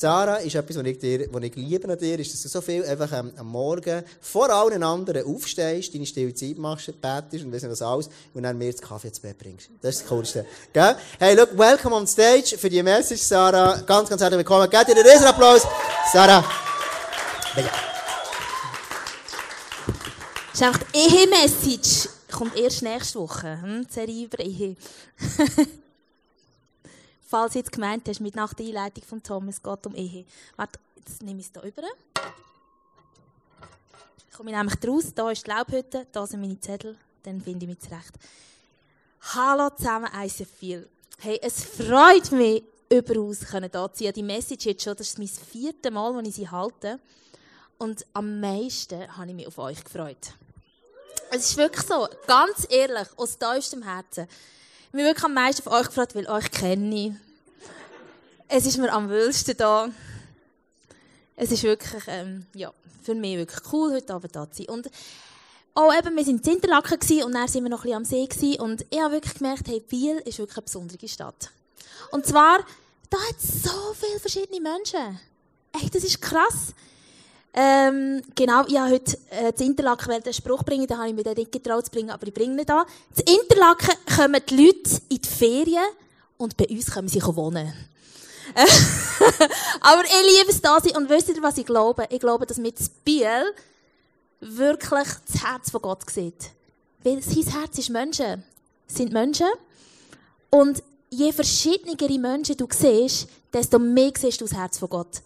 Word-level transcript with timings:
Sarah 0.00 0.36
ist 0.36 0.54
etwas, 0.54 0.78
was 0.78 0.86
ich, 0.86 0.98
dir, 0.98 1.28
was 1.30 1.42
ich 1.42 1.54
liebe 1.56 1.86
an 1.86 1.98
dir, 1.98 2.18
ist, 2.18 2.32
dass 2.32 2.40
du 2.40 2.48
so 2.48 2.62
viel 2.62 2.82
einfach 2.86 3.12
am, 3.12 3.30
am 3.36 3.46
Morgen 3.48 4.02
vor 4.22 4.48
allen 4.48 4.82
anderen 4.82 5.26
aufstehst, 5.26 5.92
deine 5.92 6.06
stille 6.06 6.32
Zeit 6.32 6.56
machst, 6.56 6.86
betest 6.86 7.44
und 7.44 7.50
nicht 7.50 7.68
was 7.68 7.82
alles, 7.82 8.08
und 8.32 8.42
dann 8.42 8.56
mir 8.56 8.72
das 8.72 8.80
Kaffee 8.80 9.08
ins 9.08 9.20
Bett 9.20 9.36
bringst. 9.36 9.68
Das 9.82 9.96
ist 9.96 10.00
das 10.00 10.08
Coolste. 10.08 10.46
Gell? 10.72 10.96
Hey, 11.18 11.34
look, 11.34 11.50
welcome 11.58 11.94
on 11.94 12.06
stage 12.06 12.56
für 12.56 12.70
die 12.70 12.82
Message, 12.82 13.20
Sarah. 13.20 13.82
Ganz, 13.82 14.08
ganz 14.08 14.22
herzlich 14.22 14.38
willkommen. 14.38 14.70
Gebt 14.70 14.88
ihr 14.88 14.96
einen 14.96 15.06
Riesenapplaus. 15.06 15.66
Sarah. 16.10 16.42
Ja. 17.56 17.70
Das 20.58 20.76
ist 20.76 20.86
Ehe-Message. 20.94 22.08
Kommt 22.32 22.56
erst 22.56 22.80
nächste 22.80 23.18
Woche. 23.18 23.60
Hm? 23.60 23.86
Ehe. 24.38 24.76
Falls 27.30 27.52
du 27.52 27.60
jetzt 27.60 27.70
gemeint 27.70 28.08
hast, 28.08 28.18
mit 28.18 28.34
nach 28.34 28.52
der 28.54 28.66
Einleitung 28.66 29.04
von 29.04 29.22
Thomas, 29.22 29.62
geht 29.62 29.86
um 29.86 29.94
Ehe. 29.94 30.24
Warte, 30.56 30.80
jetzt 30.96 31.22
nehme 31.22 31.38
ich 31.38 31.46
es 31.46 31.52
hier 31.52 31.62
rüber. 31.62 31.82
Komme 34.36 34.50
ich 34.50 34.56
nämlich 34.56 34.74
raus. 34.84 35.12
Da 35.14 35.30
ist 35.30 35.46
die 35.46 35.50
Laubhütte, 35.50 36.08
da 36.10 36.26
sind 36.26 36.40
meine 36.40 36.58
Zettel. 36.58 36.96
Dann 37.22 37.40
finde 37.40 37.66
ich 37.66 37.68
mich 37.68 37.78
zurecht. 37.78 38.14
Hallo 39.32 39.70
zusammen, 39.76 40.08
ICF 40.12 40.88
Hey, 41.20 41.38
es 41.40 41.62
freut 41.62 42.32
mich, 42.32 42.64
überaus 42.88 43.38
da 43.70 43.92
zu 43.92 44.02
sein. 44.02 44.12
Die 44.12 44.24
Message 44.24 44.66
jetzt 44.66 44.82
schon, 44.82 44.96
das 44.96 45.10
ist 45.10 45.18
mein 45.18 45.28
viertes 45.28 45.92
Mal, 45.92 46.16
als 46.16 46.26
ich 46.26 46.34
sie 46.34 46.48
halte. 46.48 46.98
Und 47.78 48.04
am 48.12 48.40
meisten 48.40 49.16
habe 49.16 49.28
ich 49.28 49.34
mich 49.36 49.46
auf 49.46 49.58
euch 49.58 49.84
gefreut. 49.84 50.34
Es 51.30 51.50
ist 51.50 51.56
wirklich 51.56 51.86
so, 51.86 52.08
ganz 52.26 52.66
ehrlich, 52.68 53.06
aus 53.16 53.38
tiefstem 53.38 53.84
Herzen. 53.84 54.26
Ich 54.90 54.96
bin 54.96 55.04
wirklich 55.04 55.24
am 55.24 55.34
meisten 55.34 55.68
auf 55.68 55.72
euch 55.72 55.86
gefreut, 55.86 56.16
weil 56.16 56.26
euch 56.26 56.50
kenne 56.50 56.92
ich. 56.92 57.12
Es 58.48 58.66
ist 58.66 58.76
mir 58.76 58.92
am 58.92 59.08
wildsten 59.08 59.56
da. 59.56 59.88
Es 61.36 61.52
ist 61.52 61.62
wirklich, 61.62 62.02
ähm, 62.08 62.44
ja, 62.54 62.72
für 63.00 63.14
mich 63.14 63.36
wirklich 63.36 63.72
cool, 63.72 63.92
heute 63.92 64.12
Abend 64.12 64.34
da 64.34 64.50
zu 64.50 64.64
sein. 64.64 64.74
Und 64.74 64.90
auch 65.74 65.94
eben, 65.94 66.16
wir 66.16 66.26
waren 66.26 66.40
in 66.40 66.52
Interlaken 66.54 67.22
und 67.22 67.32
dann 67.34 67.46
sind 67.46 67.62
wir 67.62 67.70
noch 67.70 67.84
ein 67.84 68.02
bisschen 68.02 68.18
am 68.18 68.34
See 68.34 68.58
und 68.58 68.84
ich 68.90 69.00
habe 69.00 69.14
wirklich 69.14 69.34
gemerkt, 69.34 69.68
hey, 69.68 69.78
Biel 69.78 70.16
ist 70.24 70.40
wirklich 70.40 70.56
eine 70.56 70.64
besondere 70.64 71.06
Stadt. 71.06 71.52
Und 72.10 72.26
zwar, 72.26 72.58
da 73.10 73.18
hat 73.28 73.36
es 73.38 73.62
so 73.62 73.94
viele 73.94 74.18
verschiedene 74.18 74.60
Menschen. 74.60 75.20
Echt, 75.72 75.94
das 75.94 76.02
ist 76.02 76.20
krass. 76.20 76.74
Ähm, 77.52 78.22
genau, 78.34 78.64
ich 78.68 78.78
habe 78.78 78.92
heute 78.92 79.18
äh, 79.30 79.52
zu 79.52 79.64
Interlaken 79.64 80.22
den 80.22 80.32
Spruch 80.32 80.62
bringen, 80.62 80.86
den 80.86 80.96
habe 80.96 81.08
ich 81.08 81.14
mir 81.14 81.24
den 81.24 81.34
nicht 81.34 81.50
getraut 81.50 81.84
zu 81.84 81.90
bringen, 81.90 82.10
aber 82.10 82.26
ich 82.26 82.34
bringe 82.34 82.60
ihn 82.60 82.66
da. 82.66 82.86
Zu 83.12 83.22
Interlaken 83.22 83.94
kommen 84.16 84.40
die 84.48 84.66
Leute 84.66 85.00
in 85.08 85.20
die 85.20 85.28
Ferien 85.28 85.84
und 86.38 86.56
bei 86.56 86.66
uns 86.68 86.90
kommen 86.90 87.08
sie 87.08 87.20
wohnen. 87.22 87.72
aber 89.80 90.04
ich 90.04 90.38
liebe 90.38 90.50
es 90.50 90.60
da 90.60 90.80
sein 90.80 90.96
und 90.96 91.08
wisst 91.08 91.28
ihr, 91.28 91.42
was 91.42 91.58
ich 91.58 91.66
glaube? 91.66 92.06
Ich 92.10 92.20
glaube, 92.20 92.46
dass 92.46 92.58
mit 92.58 92.76
Biel 93.04 93.54
wirklich 94.40 95.08
das 95.26 95.44
Herz 95.44 95.70
von 95.70 95.82
Gott 95.82 96.08
sieht. 96.10 96.50
Weil 97.02 97.22
sein 97.22 97.46
Herz 97.46 97.78
ist 97.78 97.90
Menschen. 97.90 98.42
sind 98.86 99.12
Menschen. 99.12 99.48
Und 100.50 100.82
je 101.10 101.32
verschiedenere 101.32 102.18
Menschen 102.18 102.56
du 102.56 102.66
siehst, 102.70 103.28
desto 103.52 103.78
mehr 103.78 104.12
siehst 104.18 104.40
du 104.40 104.46
das 104.46 104.54
Herz 104.54 104.78
von 104.78 104.88
Gott. 104.88 105.22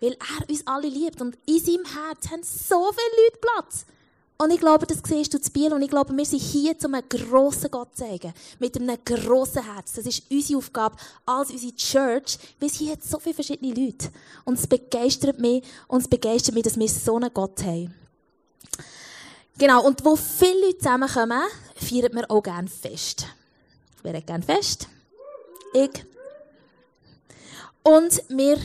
Weil 0.00 0.12
er 0.12 0.48
uns 0.48 0.66
alle 0.66 0.88
liebt. 0.88 1.20
Und 1.20 1.36
in 1.46 1.58
seinem 1.58 1.84
Herz 1.84 2.30
haben 2.30 2.42
so 2.42 2.90
viele 2.92 3.24
Leute 3.24 3.38
Platz. 3.40 3.86
Und 4.40 4.52
ich 4.52 4.60
glaube, 4.60 4.86
das 4.86 4.98
siehst 5.04 5.34
du 5.34 5.40
zu 5.40 5.50
Biel. 5.50 5.72
Und 5.72 5.82
ich 5.82 5.90
glaube, 5.90 6.16
wir 6.16 6.24
sind 6.24 6.40
hier, 6.40 6.76
um 6.84 6.94
einen 6.94 7.08
grossen 7.08 7.72
Gott 7.72 7.96
zu 7.96 8.04
zeigen. 8.04 8.32
Mit 8.60 8.76
einem 8.76 8.96
grossen 9.04 9.64
Herz. 9.64 9.94
Das 9.94 10.06
ist 10.06 10.22
unsere 10.30 10.58
Aufgabe 10.58 10.96
als 11.26 11.50
unsere 11.50 11.74
Church. 11.74 12.38
Weil 12.60 12.68
hier 12.68 12.92
hat 12.92 13.02
so 13.02 13.18
viele 13.18 13.34
verschiedene 13.34 13.74
Leute. 13.74 14.10
Und 14.44 14.58
es 14.58 14.66
begeistert 14.68 15.40
mich. 15.40 15.64
Und 15.88 16.02
es 16.02 16.08
begeistert 16.08 16.54
mich, 16.54 16.62
dass 16.62 16.78
wir 16.78 16.88
so 16.88 17.16
einen 17.16 17.34
Gott 17.34 17.64
haben. 17.64 17.92
Genau. 19.58 19.84
Und 19.84 20.04
wo 20.04 20.14
viele 20.14 20.66
Leute 20.66 20.78
zusammenkommen, 20.78 21.42
feiern 21.74 22.14
wir 22.14 22.30
auch 22.30 22.42
gerne 22.42 22.68
Fest. 22.68 23.26
Wer 24.04 24.18
hat 24.18 24.26
gerne 24.28 24.44
Fest? 24.44 24.86
Ich. 25.74 26.06
Und 27.82 28.22
wir 28.28 28.58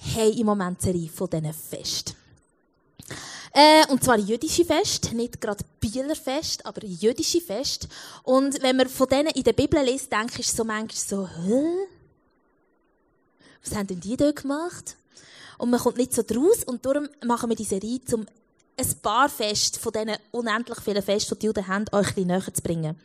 haben 0.00 0.32
im 0.32 0.46
Moment 0.46 0.82
eine 0.82 0.92
Serie 0.92 1.08
von 1.08 1.28
diesen 1.28 1.52
Fest. 1.52 2.14
Äh, 3.52 3.86
und 3.88 4.02
zwar 4.02 4.18
jüdische 4.18 4.64
Fest, 4.64 5.12
nicht 5.12 5.40
gerade 5.40 5.64
Bieler 5.80 6.14
Fest, 6.14 6.64
aber 6.64 6.84
jüdische 6.84 7.40
Fest. 7.40 7.88
Und 8.22 8.62
wenn 8.62 8.76
man 8.76 8.88
von 8.88 9.08
denen 9.08 9.30
in 9.30 9.42
der 9.42 9.52
Bibel 9.52 9.82
liest, 9.84 10.12
denke 10.12 10.40
ich 10.40 10.50
so 10.50 10.64
manchmal 10.64 10.96
so, 10.96 11.28
hä? 11.28 11.86
Was 13.64 13.74
haben 13.74 13.88
denn 13.88 14.00
die 14.00 14.16
dort 14.16 14.36
gemacht? 14.36 14.96
Und 15.58 15.70
man 15.70 15.80
kommt 15.80 15.98
nicht 15.98 16.14
so 16.14 16.22
draus 16.22 16.64
und 16.64 16.86
darum 16.86 17.08
machen 17.24 17.50
wir 17.50 17.56
diese 17.56 17.70
Serie, 17.70 18.00
um 18.12 18.24
ein 18.76 18.94
paar 19.02 19.28
Fest 19.28 19.78
von 19.78 19.92
diesen 19.92 20.16
unendlich 20.30 20.78
vielen 20.80 21.02
Festen, 21.02 21.34
die 21.34 21.40
die 21.40 21.46
Juden 21.46 21.66
haben, 21.66 21.84
euch 21.92 22.08
ein 22.08 22.14
bisschen 22.14 22.26
näher 22.28 22.54
zu 22.54 22.62
bringen. 22.62 22.98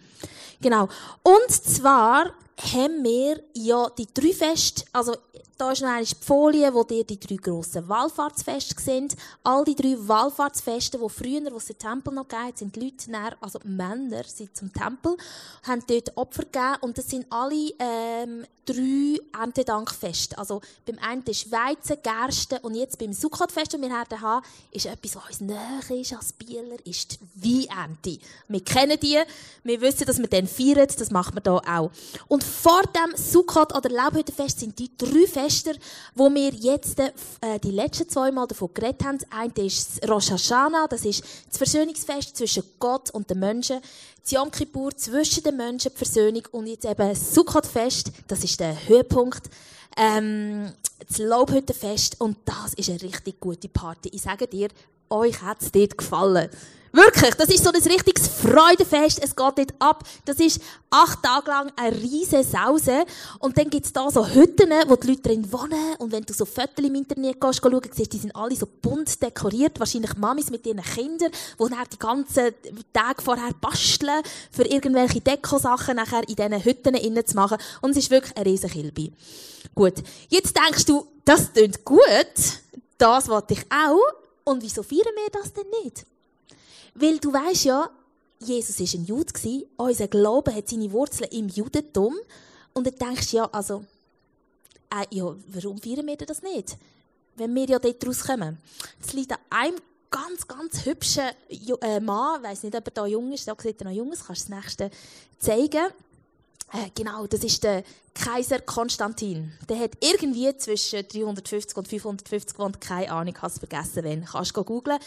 Genau. 0.62 0.88
Und 1.24 1.52
zwar 1.52 2.34
haben 2.58 3.04
wir 3.04 3.44
ja 3.54 3.90
die 3.90 4.08
drei 4.14 4.34
Feste, 4.34 4.86
also 4.94 5.16
da 5.58 5.72
ist 5.72 5.82
noch 5.82 5.90
eine 5.90 6.06
Folie, 6.06 6.74
wo 6.74 6.86
ihr 6.90 7.06
die 7.06 7.20
drei 7.20 7.36
grossen 7.36 7.88
Wallfahrtsfeste 7.88 8.82
sind. 8.82 9.16
All 9.44 9.64
die 9.64 9.76
drei 9.76 9.96
Wallfahrtsfeste, 9.98 10.98
die 10.98 11.10
früher, 11.10 11.50
wo 11.52 11.58
es 11.58 11.66
den 11.66 11.78
Tempel 11.78 12.14
noch 12.14 12.28
gab, 12.28 12.58
sind 12.58 12.76
die 12.76 12.82
Leute 12.82 13.10
näher, 13.10 13.38
also 13.40 13.60
Männer 13.64 14.24
sind 14.26 14.56
zum 14.56 14.74
Tempel, 14.74 15.16
haben 15.64 15.82
dort 15.88 16.18
Opfer 16.18 16.44
gegeben 16.44 16.76
und 16.82 16.98
das 16.98 17.10
sind 17.10 17.26
alle 17.30 17.72
ähm, 17.80 18.46
drei 18.66 19.20
Erntedankfeste. 19.40 20.38
Also 20.38 20.62
beim 20.86 21.00
einen 21.00 21.24
ist 21.24 21.52
Weizen, 21.52 21.98
Gerste 22.04 22.60
und 22.62 22.76
jetzt 22.76 22.98
beim 23.00 23.14
Sukkotfest, 23.14 23.74
das 23.74 23.82
wir 23.82 23.88
hier 23.88 24.22
haben, 24.22 24.46
ist 24.72 24.88
etwas, 24.88 25.16
was 25.16 25.26
uns 25.28 25.42
näher 25.42 26.02
ist 26.02 26.14
als 26.14 26.34
Bieler, 26.34 26.78
ist 26.84 27.20
die 27.36 27.68
Weinernte. 27.70 28.18
Wir 28.48 28.64
kennen 28.64 29.00
die, 29.00 29.20
wir 29.64 29.82
wissen, 29.82 30.06
dass 30.06 30.20
wir 30.20 30.28
den 30.28 30.48
feiern, 30.48 30.88
das 30.98 31.12
machen 31.12 31.36
wir 31.36 31.42
hier 31.44 31.78
auch. 31.78 31.92
Und 32.28 32.44
vor 32.46 32.82
dem 32.84 33.16
Sukkot 33.18 33.76
oder 33.76 33.90
Laubhüttenfest 33.90 34.60
sind 34.60 34.78
die 34.80 34.90
drei 34.98 35.28
Fester, 35.28 35.74
wo 36.14 36.34
wir 36.34 36.52
jetzt 36.52 37.00
äh, 37.00 37.12
die 37.64 37.72
letzten 37.72 38.08
zwei 38.08 38.32
Mal 38.32 38.48
davon 38.48 38.70
geredet 38.74 39.04
haben. 39.04 39.18
Das 39.18 39.32
eine 39.32 39.68
ist 39.68 40.08
Rosh 40.08 40.32
Hashanah, 40.32 40.88
das 40.88 41.06
ist 41.06 41.24
das 41.50 41.58
Versöhnungsfest 41.58 42.38
zwischen 42.38 42.64
Gott 42.80 43.12
und 43.12 43.30
den 43.30 43.40
Menschen. 43.40 43.82
Das 44.22 44.32
Yom 44.32 44.50
Kippur 44.52 44.96
zwischen 44.96 45.44
den 45.44 45.58
Menschen, 45.58 45.92
die 45.92 45.98
Versöhnung. 45.98 46.44
Und 46.52 46.68
jetzt 46.68 46.86
eben 46.86 47.10
das 47.10 47.34
Sukkotfest, 47.34 48.12
das 48.28 48.44
ist 48.44 48.60
der 48.60 48.88
Höhepunkt. 48.88 49.50
Ähm, 49.98 50.72
das 51.08 51.18
Laubhüttenfest. 51.18 52.20
Und 52.22 52.38
das 52.46 52.74
ist 52.74 52.90
eine 52.90 53.02
richtig 53.02 53.40
gute 53.40 53.70
Party. 53.70 54.10
Ich 54.14 54.22
sage 54.22 54.48
dir, 54.48 54.70
euch 55.10 55.42
hat 55.42 55.62
es 55.62 55.72
dort 55.72 55.98
gefallen. 55.98 56.50
Wirklich, 56.96 57.36
das 57.36 57.50
ist 57.50 57.62
so 57.62 57.72
ein 57.72 57.82
richtiges 57.82 58.30
Freudenfest. 58.30 59.22
Es 59.22 59.36
geht 59.36 59.58
dort 59.58 59.74
ab. 59.80 60.04
Das 60.24 60.40
ist 60.40 60.62
acht 60.90 61.22
Tage 61.22 61.52
lang 61.52 61.70
eine 61.76 61.94
riesige 61.94 62.42
Sause. 62.42 63.04
Und 63.40 63.58
dann 63.58 63.70
gibt's 63.70 63.92
da 63.92 64.10
so 64.10 64.26
Hütten, 64.26 64.72
wo 64.88 64.96
die 64.96 65.08
Leute 65.08 65.24
drin 65.24 65.52
wohnen. 65.52 65.96
Und 65.98 66.14
wenn 66.14 66.24
du 66.24 66.34
so 66.34 66.46
Fotos 66.46 66.86
im 66.86 66.96
Internet 66.96 67.42
gehst, 67.42 67.60
schauen, 67.62 67.82
siehst 67.92 68.14
die 68.14 68.18
sind 68.18 68.34
alle 68.34 68.56
so 68.56 68.66
bunt 68.82 69.22
dekoriert. 69.22 69.78
Wahrscheinlich 69.78 70.16
Mamis 70.16 70.50
mit 70.50 70.66
ihren 70.66 70.82
Kindern, 70.82 71.32
die 71.34 71.70
dann 71.70 71.84
die 71.92 72.00
ganzen 72.00 72.54
Tage 72.94 73.22
vorher 73.22 73.52
basteln, 73.60 74.22
für 74.50 74.64
irgendwelche 74.64 75.20
Dekosachen 75.20 75.98
nachher 75.98 76.26
in 76.30 76.36
diesen 76.36 76.64
Hütten 76.64 76.96
innen 76.96 77.26
zu 77.26 77.36
machen. 77.36 77.58
Und 77.82 77.92
es 77.92 77.98
ist 77.98 78.10
wirklich 78.10 78.38
eine 78.38 78.46
riesige 78.46 78.72
Kilbe. 78.72 79.12
Gut. 79.76 79.96
Jetzt 80.30 80.56
denkst 80.56 80.86
du, 80.86 81.06
das 81.26 81.52
klingt 81.52 81.84
gut. 81.84 82.06
Das 82.98 83.28
wollte 83.28 83.56
ich 83.56 83.66
auch. 83.70 84.00
Und 84.46 84.64
wieso 84.64 84.82
feiern 84.82 85.14
wir 85.14 85.42
das 85.42 85.52
denn 85.52 85.66
nicht? 85.84 86.06
Weil 86.96 87.20
du 87.20 87.32
weißt 87.32 87.66
ja, 87.66 87.90
Jesus 88.40 88.80
war 88.80 89.00
ein 89.00 89.06
Jude, 89.06 89.68
unser 89.78 90.08
Glaube 90.08 90.54
hat 90.54 90.70
seine 90.70 90.92
Wurzeln 90.92 91.30
im 91.32 91.50
Judentum. 91.50 92.16
Und 92.74 92.88
dann 92.88 92.96
denkst 92.96 93.32
du 93.32 93.38
ja, 93.38 93.50
also, 93.52 93.86
äh, 94.90 95.06
ja, 95.16 95.36
warum 95.48 95.78
feiern 95.80 96.06
wir 96.06 96.18
das 96.18 96.42
nicht? 96.42 96.78
Wenn 97.36 97.54
wir 97.54 97.66
ja 97.66 97.80
dort 97.80 98.06
rauskommen. 98.06 98.58
Es 99.02 99.14
liegt 99.14 99.32
an 99.32 99.40
einem 99.50 99.78
ganz, 100.09 100.47
ganz 100.47 100.86
hübschen 100.86 101.32
äh, 101.82 102.00
Mann, 102.00 102.42
ich 102.42 102.47
weiss 102.50 102.64
nicht, 102.64 102.76
ob 102.76 102.88
er 102.88 102.92
da 102.92 103.06
jung 103.06 103.32
ist, 103.34 103.48
da 103.48 103.56
sieht 103.58 103.82
er 103.82 103.86
noch 103.86 103.96
jung 103.96 104.12
aus, 104.12 104.26
kannst 104.26 104.48
du 104.48 104.53
das 104.53 104.64
nächste 104.64 104.91
zeigen. 105.40 105.88
Äh, 106.72 106.90
genau, 106.96 107.28
das 107.28 107.44
ist 107.44 107.64
der 107.64 107.84
Kaiser 108.14 108.59
Konstantin. 108.62 109.52
Der 109.68 109.80
hat 109.80 109.91
irgendwie 110.00 110.56
zwischen 110.58 111.08
350 111.08 111.76
und 111.78 111.88
550 111.88 112.56
gewohnt, 112.56 112.82
keine 112.82 113.12
Ahnung, 113.12 113.36
hast 113.41 113.59
vergessen, 113.59 114.03
wen. 114.03 114.26
Kannst 114.26 114.56
du 114.56 114.64
googeln. 114.64 115.00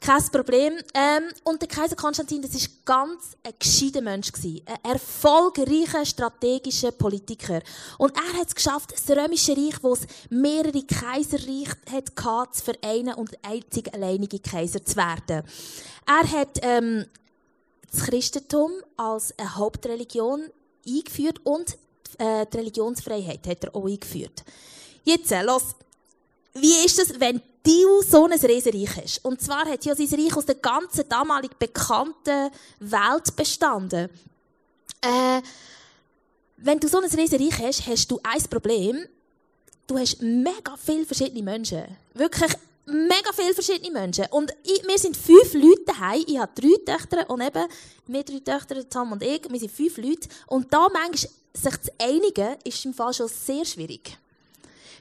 Kein 0.00 0.22
Problem. 0.32 0.78
Ähm, 0.94 1.24
und 1.44 1.60
der 1.60 1.68
Kaiser 1.68 1.94
Konstantin, 1.94 2.40
das 2.40 2.54
ist 2.54 2.86
ganz 2.86 3.36
ein 3.42 3.52
gescheiter 3.58 4.00
Mensch 4.00 4.32
gewesen. 4.32 4.62
Ein 4.64 4.92
erfolgreicher 4.92 6.06
strategischer 6.06 6.92
Politiker. 6.92 7.60
Und 7.98 8.16
er 8.16 8.40
hat 8.40 8.48
es 8.48 8.54
geschafft, 8.54 8.92
das 8.92 9.14
römische 9.14 9.52
Reich, 9.52 9.82
wo 9.82 9.92
es 9.92 10.06
mehrere 10.30 10.82
Kaiserreiche 10.84 11.76
hat, 11.90 12.54
zu 12.54 12.64
vereinen 12.64 13.14
und 13.14 13.36
einzig 13.42 13.92
alleinige 13.92 14.38
Kaiser 14.38 14.82
zu 14.82 14.96
werden. 14.96 15.42
Er 16.06 16.32
hat, 16.32 16.58
ähm, 16.62 17.04
das 17.90 18.04
Christentum 18.04 18.72
als 18.96 19.38
eine 19.38 19.56
Hauptreligion 19.56 20.44
eingeführt 20.86 21.40
und 21.44 21.76
äh, 22.18 22.46
die 22.46 22.56
Religionsfreiheit 22.56 23.46
hat 23.46 23.64
er 23.64 23.74
auch 23.74 23.86
eingeführt. 23.86 24.44
Jetzt, 25.04 25.30
äh, 25.32 25.42
los, 25.42 25.74
wie 26.54 26.84
ist 26.84 26.98
es, 26.98 27.20
wenn 27.20 27.42
du 27.62 28.02
so 28.02 28.26
ein 28.26 28.32
Riesenreich 28.32 28.96
hast? 28.96 29.24
Und 29.24 29.40
zwar 29.40 29.66
hat 29.66 29.84
ja 29.84 29.94
sein 29.94 30.08
Reich 30.08 30.36
aus 30.36 30.46
der 30.46 30.56
ganzen 30.56 31.08
damalig 31.08 31.58
bekannten 31.58 32.50
Welt 32.78 33.36
bestanden. 33.36 34.10
Äh, 35.00 35.42
wenn 36.56 36.78
du 36.78 36.88
so 36.88 36.98
ein 36.98 37.10
Riesenreich 37.10 37.58
hast, 37.58 37.86
hast 37.86 38.10
du 38.10 38.20
ein 38.22 38.42
Problem. 38.44 39.06
Du 39.86 39.98
hast 39.98 40.20
mega 40.20 40.76
viele 40.76 41.06
verschiedene 41.06 41.42
Menschen. 41.42 41.84
Wirklich 42.14 42.52
mega 42.86 43.32
viele 43.34 43.54
verschiedene 43.54 43.90
Menschen. 43.90 44.26
Und 44.30 44.52
ich, 44.62 44.86
wir 44.86 44.98
sind 44.98 45.16
fünf 45.16 45.54
Leute 45.54 45.84
daheim. 45.86 46.24
Ich 46.26 46.38
habe 46.38 46.52
drei 46.54 46.96
Töchter 46.96 47.28
und 47.30 47.40
eben, 47.40 47.66
wir 48.06 48.22
drei 48.22 48.40
Töchter, 48.40 48.88
Tom 48.88 49.12
und 49.12 49.22
ich, 49.22 49.42
wir 49.48 49.58
sind 49.58 49.72
fünf 49.72 49.96
Leute. 49.96 50.28
Und 50.46 50.72
da 50.72 50.88
manchmal 50.92 51.32
sich 51.52 51.82
zu 51.82 51.90
einigen, 51.98 52.56
ist 52.64 52.84
im 52.84 52.94
Fall 52.94 53.12
schon 53.12 53.28
sehr 53.28 53.64
schwierig. 53.64 54.16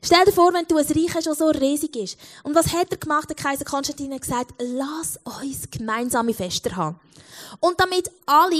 Stell 0.02 0.26
dir 0.26 0.32
vor, 0.32 0.54
wenn 0.54 0.66
du 0.66 0.78
ein 0.78 0.86
Reich 0.86 1.16
hast, 1.16 1.28
das 1.28 1.40
so 1.40 1.48
riesig 1.48 1.96
ist. 1.96 2.18
Und 2.44 2.56
was 2.56 2.74
hat 2.74 2.92
er 2.92 2.98
gemacht? 2.98 3.30
Der 3.30 3.36
Kaiser 3.36 3.66
Konstantin 3.66 4.14
hat 4.14 4.22
gesagt, 4.22 4.54
lass 4.60 5.20
uns 5.24 5.70
gemeinsame 5.70 6.34
Feste 6.34 6.76
haben. 6.76 7.00
Und 7.60 7.80
damit 7.80 8.10
alle 8.26 8.56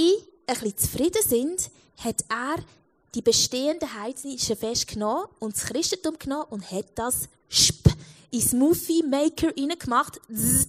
ein 0.46 0.54
bisschen 0.54 0.76
zufrieden 0.76 1.22
sind, 1.26 1.70
hat 1.98 2.24
er 2.28 2.62
die 3.14 3.22
bestehenden 3.22 3.92
heidnischen 4.00 4.56
Feste 4.56 4.94
genommen 4.94 5.26
und 5.38 5.54
das 5.54 5.64
Christentum 5.64 6.18
genommen 6.18 6.46
und 6.50 6.70
hat 6.70 6.86
das 6.94 7.28
sp 7.50 7.90
in 8.30 8.40
Smoothie 8.40 9.02
Maker 9.02 9.48
reingemacht, 9.56 10.20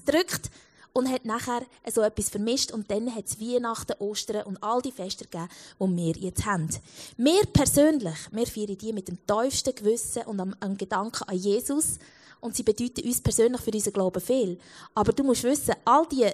drückt 0.05 0.49
und 0.93 1.09
hat 1.09 1.25
nachher 1.25 1.61
so 1.91 2.01
etwas 2.01 2.29
vermischt 2.29 2.71
und 2.71 2.89
dann 2.91 3.13
hat 3.13 3.25
es 3.25 3.39
Weihnachten, 3.39 3.93
Ostern 3.99 4.43
und 4.43 4.61
all 4.61 4.81
die 4.81 4.91
Feste 4.91 5.25
gegeben, 5.25 5.49
die 5.79 5.95
wir 5.95 6.15
jetzt 6.17 6.45
haben. 6.45 6.69
Wir 7.17 7.45
persönlich, 7.45 8.17
wir 8.31 8.47
feiern 8.47 8.77
die 8.77 8.93
mit 8.93 9.07
dem 9.07 9.17
tiefsten 9.25 9.75
Gewissen 9.75 10.23
und 10.23 10.39
am 10.39 10.77
Gedanken 10.77 11.27
an 11.27 11.37
Jesus 11.37 11.97
und 12.41 12.55
sie 12.55 12.63
bedeuten 12.63 13.05
uns 13.05 13.21
persönlich 13.21 13.61
für 13.61 13.71
unseren 13.71 13.93
Glauben 13.93 14.21
viel. 14.21 14.57
Aber 14.93 15.13
du 15.13 15.23
musst 15.23 15.43
wissen, 15.43 15.75
all 15.85 16.05
die 16.07 16.29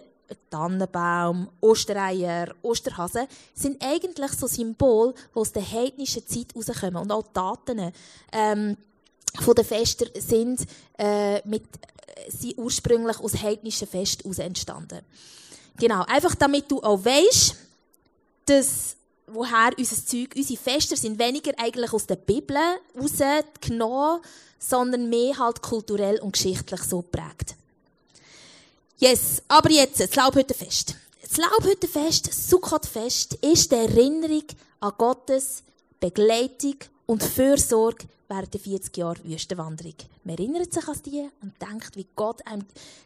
Tannenbaum, 0.49 1.49
Ostereier, 1.61 2.53
Osterhasen 2.61 3.27
sind 3.53 3.83
eigentlich 3.83 4.31
so 4.31 4.47
Symbole, 4.47 5.13
die 5.13 5.39
aus 5.39 5.51
der 5.51 5.69
heidnischen 5.69 6.25
Zeit 6.27 6.47
rauskommen. 6.55 7.03
Und 7.03 7.11
auch 7.11 7.23
Daten 7.33 7.91
ähm, 8.31 8.77
von 9.39 9.55
den 9.55 9.65
Fester 9.65 10.07
sind 10.15 10.65
äh, 10.97 11.47
mit 11.47 11.63
sind 12.29 12.57
ursprünglich 12.57 13.19
aus 13.19 13.41
heidnischen 13.41 13.87
Fest 13.87 14.25
aus 14.25 14.39
entstanden. 14.39 15.01
Genau, 15.77 16.03
einfach 16.07 16.35
damit 16.35 16.71
du 16.71 16.81
auch 16.81 17.03
weißt, 17.03 17.55
dass 18.45 18.95
woher 19.27 19.71
unser 19.77 20.05
Zeug, 20.05 20.33
unsere 20.35 20.59
Fester 20.59 20.95
sind 20.95 21.19
weniger 21.19 21.51
eigentlich 21.57 21.93
aus 21.93 22.07
der 22.07 22.15
Bibel 22.15 22.57
rausgenommen, 22.99 24.21
sondern 24.57 25.09
mehr 25.09 25.37
halt 25.37 25.61
kulturell 25.61 26.19
und 26.19 26.31
geschichtlich 26.31 26.81
so 26.81 27.01
geprägt. 27.01 27.55
Yes, 28.97 29.43
aber 29.47 29.69
jetzt, 29.69 29.99
das 29.99 30.15
Laubhüttenfest. 30.15 30.95
Das 31.21 31.37
Laubhüttenfest, 31.37 32.29
das 32.29 32.49
Sukkotfest, 32.49 33.35
ist 33.35 33.71
die 33.71 33.75
Erinnerung 33.75 34.43
an 34.79 34.93
Gottes 34.97 35.61
Begleitung 35.99 36.77
und 37.05 37.21
Fürsorge 37.21 38.05
während 38.27 38.53
der 38.53 38.59
40 38.59 38.97
Jahre 38.97 39.23
Wüstenwanderung. 39.23 39.93
Man 40.23 40.37
erinnert 40.37 40.73
sich 40.73 40.87
an 40.87 40.99
die 41.05 41.29
und 41.41 41.53
denkt, 41.61 41.95
wie 41.95 42.07
Gott 42.15 42.41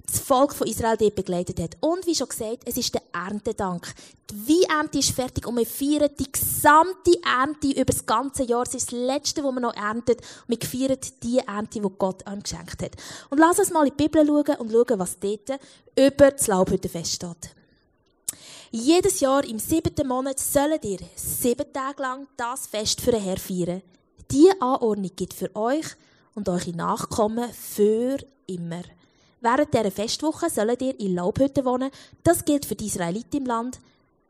das 0.06 0.19
Volk 0.19 0.53
von 0.53 0.68
Israel 0.68 0.97
dort 0.97 1.15
begleitet 1.15 1.59
hat. 1.59 1.77
Und 1.79 2.06
wie 2.07 2.15
schon 2.15 2.29
gesagt, 2.29 2.63
es 2.65 2.77
ist 2.77 2.94
der 2.94 3.03
Erntedank. 3.13 3.94
Die 4.31 4.65
Weinernte 4.68 5.00
ist 5.00 5.12
fertig 5.12 5.45
und 5.45 5.57
wir 5.57 5.65
feiern 5.65 6.09
die 6.18 6.31
gesamte 6.31 7.19
Ernte 7.23 7.68
über 7.68 7.85
das 7.85 8.06
ganze 8.06 8.44
Jahr. 8.44 8.63
Es 8.63 8.73
ist 8.73 8.91
das 8.91 9.00
Letzte, 9.00 9.44
was 9.44 9.53
man 9.53 9.63
noch 9.63 9.75
erntet. 9.75 10.21
Und 10.47 10.62
wir 10.62 10.68
feiern 10.68 11.00
die 11.21 11.39
Ernte, 11.39 11.79
die 11.79 11.88
Gott 11.97 12.25
einem 12.25 12.41
geschenkt 12.41 12.81
hat. 12.81 12.95
Und 13.29 13.39
lass 13.39 13.59
uns 13.59 13.71
mal 13.71 13.85
in 13.85 13.94
die 13.95 14.03
Bibel 14.03 14.25
schauen 14.25 14.57
und 14.57 14.71
schauen, 14.71 15.00
was 15.00 15.19
dort 15.19 15.59
über 15.97 16.31
das 16.31 16.47
Laubhüttenfest 16.47 17.13
steht. 17.13 17.56
Jedes 18.73 19.19
Jahr 19.19 19.44
im 19.44 19.59
siebten 19.59 20.07
Monat 20.07 20.39
sollen 20.39 20.79
ihr 20.83 21.00
sieben 21.15 21.73
Tage 21.73 22.01
lang 22.01 22.27
das 22.38 22.68
Fest 22.68 23.01
für 23.01 23.12
den 23.12 23.21
Herr 23.21 23.38
feiern. 23.38 23.81
Diese 24.31 24.62
Anordnung 24.62 25.12
gibt 25.16 25.33
für 25.33 25.54
euch 25.56 25.86
und 26.36 26.48
eure 26.48 26.72
Nachkommen 26.72 27.51
für 27.51 28.18
immer. 28.48 28.83
Während 29.42 29.74
dieser 29.74 29.92
Festwoche 29.92 30.50
sollt 30.50 30.81
ihr 30.81 30.98
in 31.00 31.16
Laubhütten 31.16 31.66
wohnen. 31.66 31.92
Das 32.24 32.45
gilt 32.45 32.66
für 32.66 32.75
die 32.75 32.86
Israeliten 32.86 33.38
im 33.38 33.45
Land, 33.45 33.80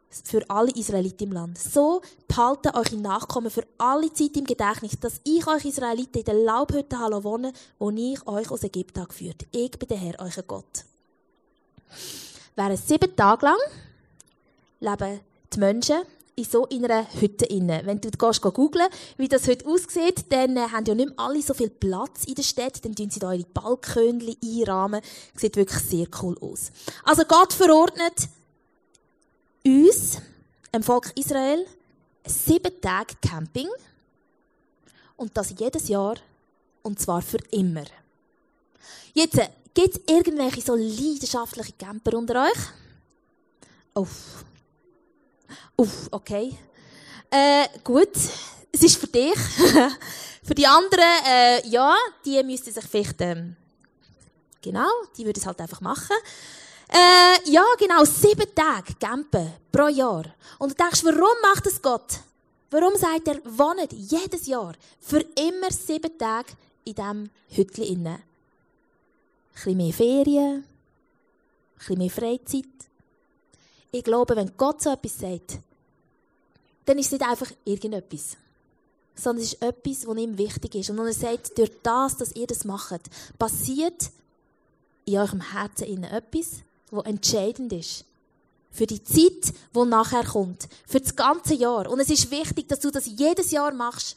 für 0.09 0.49
alle 0.49 0.71
Israeliten 0.71 1.27
im 1.27 1.33
Land. 1.33 1.57
So 1.57 2.01
behalten 2.27 2.71
eure 2.73 2.95
Nachkommen 2.95 3.51
für 3.51 3.67
alle 3.77 4.11
Zeit 4.13 4.37
im 4.37 4.45
Gedächtnis, 4.45 4.99
dass 4.99 5.21
ich 5.23 5.45
euch 5.47 5.65
Israeliten 5.65 6.19
in 6.19 6.25
der 6.25 6.33
Laubhütte 6.35 6.97
habe 6.97 7.23
wohnen, 7.23 7.53
wo 7.77 7.91
ich 7.91 8.25
euch 8.25 8.49
aus 8.49 8.63
Ägypten 8.63 9.05
geführt 9.05 9.45
Ich 9.51 9.71
bin 9.71 9.89
der 9.89 9.97
Herr, 9.97 10.15
euer 10.19 10.43
Gott. 10.47 10.85
Während 12.55 12.79
sieben 12.79 13.15
Tage 13.15 13.45
lang 13.45 13.59
leben 14.79 15.19
die 15.53 15.59
Menschen 15.59 16.01
in 16.35 16.45
so 16.45 16.67
einer 16.69 17.05
Hütte 17.19 17.45
inne. 17.45 17.81
Wenn 17.85 17.99
du 17.99 18.09
gehst, 18.09 18.41
googlen, 18.41 18.87
wie 19.17 19.27
das 19.27 19.47
heute 19.47 19.65
aussieht, 19.67 20.25
dann 20.29 20.57
äh, 20.57 20.61
haben 20.61 20.85
ja 20.85 20.95
nicht 20.95 21.09
mehr 21.09 21.19
alle 21.19 21.41
so 21.41 21.53
viel 21.53 21.69
Platz 21.69 22.25
in 22.25 22.35
der 22.35 22.43
Stadt, 22.43 22.83
dann 22.83 22.95
tun 22.95 23.09
sie 23.09 23.19
da 23.19 23.33
ihre 23.33 23.47
Balkönchen 23.49 24.35
einrahmen. 24.43 25.01
Sieht 25.35 25.55
wirklich 25.55 25.81
sehr 25.83 26.07
cool 26.21 26.37
aus. 26.39 26.71
Also 27.03 27.23
Gott 27.25 27.53
verordnet 27.53 28.29
uns, 29.65 30.17
dem 30.73 30.83
Volk 30.83 31.11
Israel, 31.15 31.65
sieben 32.25 32.79
Tage 32.81 33.15
Camping 33.21 33.69
und 35.17 35.35
das 35.35 35.53
jedes 35.57 35.87
Jahr 35.87 36.15
und 36.81 36.99
zwar 36.99 37.21
für 37.21 37.39
immer. 37.51 37.85
Jetzt, 39.13 39.37
äh, 39.37 39.49
gibt 39.73 39.95
es 39.95 40.13
irgendwelche 40.13 40.61
so 40.61 40.75
leidenschaftliche 40.75 41.73
Camper 41.73 42.17
unter 42.17 42.45
euch? 42.45 42.59
Uff. 43.93 44.45
Uff, 45.75 46.07
okay. 46.11 46.57
Äh, 47.29 47.67
gut, 47.83 48.15
es 48.71 48.83
ist 48.83 48.97
für 48.97 49.07
dich. 49.07 49.35
für 50.43 50.55
die 50.55 50.67
anderen, 50.67 51.25
äh, 51.27 51.67
ja, 51.67 51.95
die 52.25 52.41
müssten 52.43 52.71
sich 52.71 52.85
vielleicht, 52.85 53.21
ähm, 53.21 53.55
genau, 54.61 54.89
die 55.17 55.25
würden 55.25 55.39
es 55.39 55.45
halt 55.45 55.59
einfach 55.61 55.81
machen. 55.81 56.15
Äh, 56.89 57.49
ja, 57.49 57.63
genau, 57.79 58.03
sieben 58.03 58.53
Tage 58.53 58.93
campen 58.99 59.53
pro 59.71 59.87
Jahr. 59.87 60.25
Und 60.59 60.71
du 60.71 60.75
denkst, 60.75 61.03
warum 61.05 61.41
macht 61.41 61.65
das 61.65 61.81
Gott? 61.81 62.19
Warum 62.69 62.95
sagt 62.95 63.27
er, 63.27 63.39
wohnt 63.45 63.91
jedes 63.93 64.47
Jahr 64.47 64.73
für 64.99 65.21
immer 65.35 65.71
sieben 65.71 66.17
Tage 66.17 66.53
in 66.83 66.95
diesem 66.95 67.29
Hütchen? 67.49 68.07
Ein 68.07 68.23
bisschen 69.53 69.77
mehr 69.77 69.93
Ferien, 69.93 70.55
ein 70.55 70.65
bisschen 71.77 71.97
mehr 71.97 72.09
Freizeit. 72.09 72.65
Ich 73.91 74.03
glaube, 74.03 74.35
wenn 74.35 74.55
Gott 74.57 74.81
so 74.81 74.91
etwas 74.91 75.19
sagt, 75.19 75.59
dann 76.85 76.97
ist 76.97 77.07
es 77.07 77.11
nicht 77.13 77.27
einfach 77.27 77.51
irgendetwas. 77.65 78.37
Sondern 79.15 79.43
es 79.43 79.53
ist 79.53 79.61
etwas, 79.61 80.07
was 80.07 80.17
ihm 80.17 80.37
wichtig 80.37 80.75
ist. 80.75 80.89
Und 80.89 80.99
er 80.99 81.13
sagt, 81.13 81.57
durch 81.57 81.71
das, 81.83 82.17
dass 82.17 82.35
ihr 82.35 82.47
das 82.47 82.63
macht, 82.63 83.01
passiert 83.37 84.09
in 85.05 85.17
eurem 85.17 85.41
Herzen 85.51 86.03
etwas, 86.03 86.61
was 86.89 87.05
entscheidend 87.05 87.73
ist. 87.73 88.05
Für 88.71 88.87
die 88.87 89.03
Zeit, 89.03 89.53
die 89.75 89.85
nachher 89.85 90.23
kommt. 90.23 90.69
Für 90.87 91.01
das 91.01 91.15
ganze 91.15 91.53
Jahr. 91.53 91.89
Und 91.89 91.99
es 91.99 92.09
ist 92.09 92.31
wichtig, 92.31 92.69
dass 92.69 92.79
du 92.79 92.89
das 92.89 93.05
jedes 93.05 93.51
Jahr 93.51 93.73
machst. 93.73 94.15